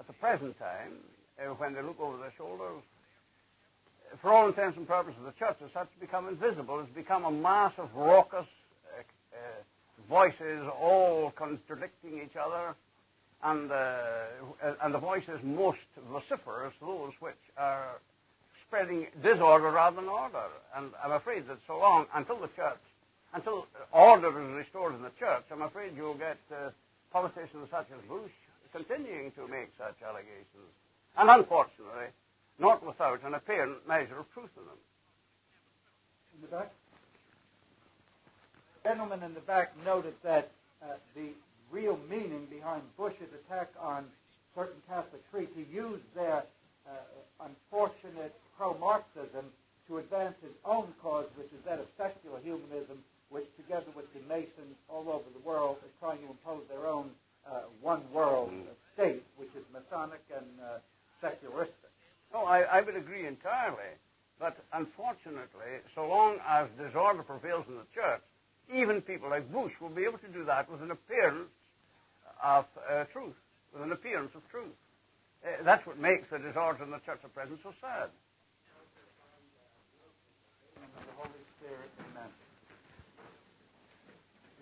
[0.00, 0.96] At the present time,
[1.36, 2.80] uh, when they look over their shoulders,
[4.22, 6.80] for all intents and purposes, the church has such become invisible.
[6.80, 8.67] It's become a mass of raucous uh, uh,
[10.08, 12.74] voices all contradicting each other,
[13.42, 15.78] and, uh, and the voices most
[16.10, 18.00] vociferous, those which are
[18.66, 20.48] spreading disorder rather than order.
[20.76, 22.82] And I'm afraid that so long, until the church,
[23.34, 26.70] until order is restored in the church, I'm afraid you'll get uh,
[27.12, 28.30] politicians such as Bush
[28.72, 30.72] continuing to make such allegations.
[31.16, 32.12] And unfortunately,
[32.58, 34.80] not without an apparent measure of truth in them.
[36.34, 36.72] In the back?
[38.84, 40.50] Gentleman in the back noted that
[40.82, 41.28] uh, the
[41.70, 44.04] real meaning behind Bush's attack on
[44.54, 46.44] certain Catholic priests, he used their
[46.86, 49.44] uh, unfortunate pro-Marxism
[49.86, 52.98] to advance his own cause, which is that of secular humanism,
[53.30, 57.10] which together with the Masons all over the world is trying to impose their own
[57.50, 58.64] uh, one world mm.
[58.94, 60.78] state, which is Masonic and uh,
[61.20, 61.74] secularistic.
[62.34, 63.92] Oh, I, I would agree entirely.
[64.38, 68.22] But unfortunately, so long as disorder prevails in the church,
[68.74, 71.50] even people like Bush will be able to do that with an appearance
[72.42, 73.36] of uh, truth,
[73.72, 74.76] with an appearance of truth.
[75.44, 78.10] Uh, that's what makes the disorder in the church of present so sad.
[80.76, 82.30] the Holy Spirit, amen.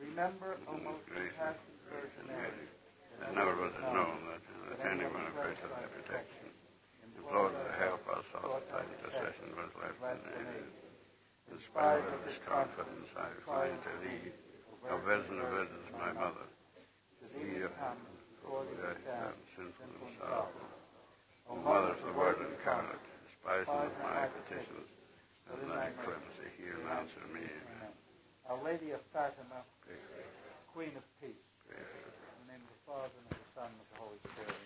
[0.01, 2.69] Remember, almost compassion, Virgin Mary.
[3.17, 6.53] It never was it known that, that anyone afraid of thy protection,
[7.01, 10.86] implored to help us, all thy intercession was left unaided.
[11.53, 14.33] In spite of this confidence, I fly to thee.
[14.91, 16.47] O virgin of virgins, my mother.
[17.23, 17.99] To thee have come,
[18.43, 20.67] for I am sinful and sorrowful.
[21.51, 24.91] O Mother of the Word incarnate, in spite of my petitions,
[25.51, 27.47] and my thy clemency hear and answer me.
[27.47, 27.95] Amen.
[28.51, 29.63] Our Lady of Fatima,
[30.75, 31.79] Queen of Peace, in
[32.47, 34.66] the name of the Father, and of the Son, and of the Holy Spirit.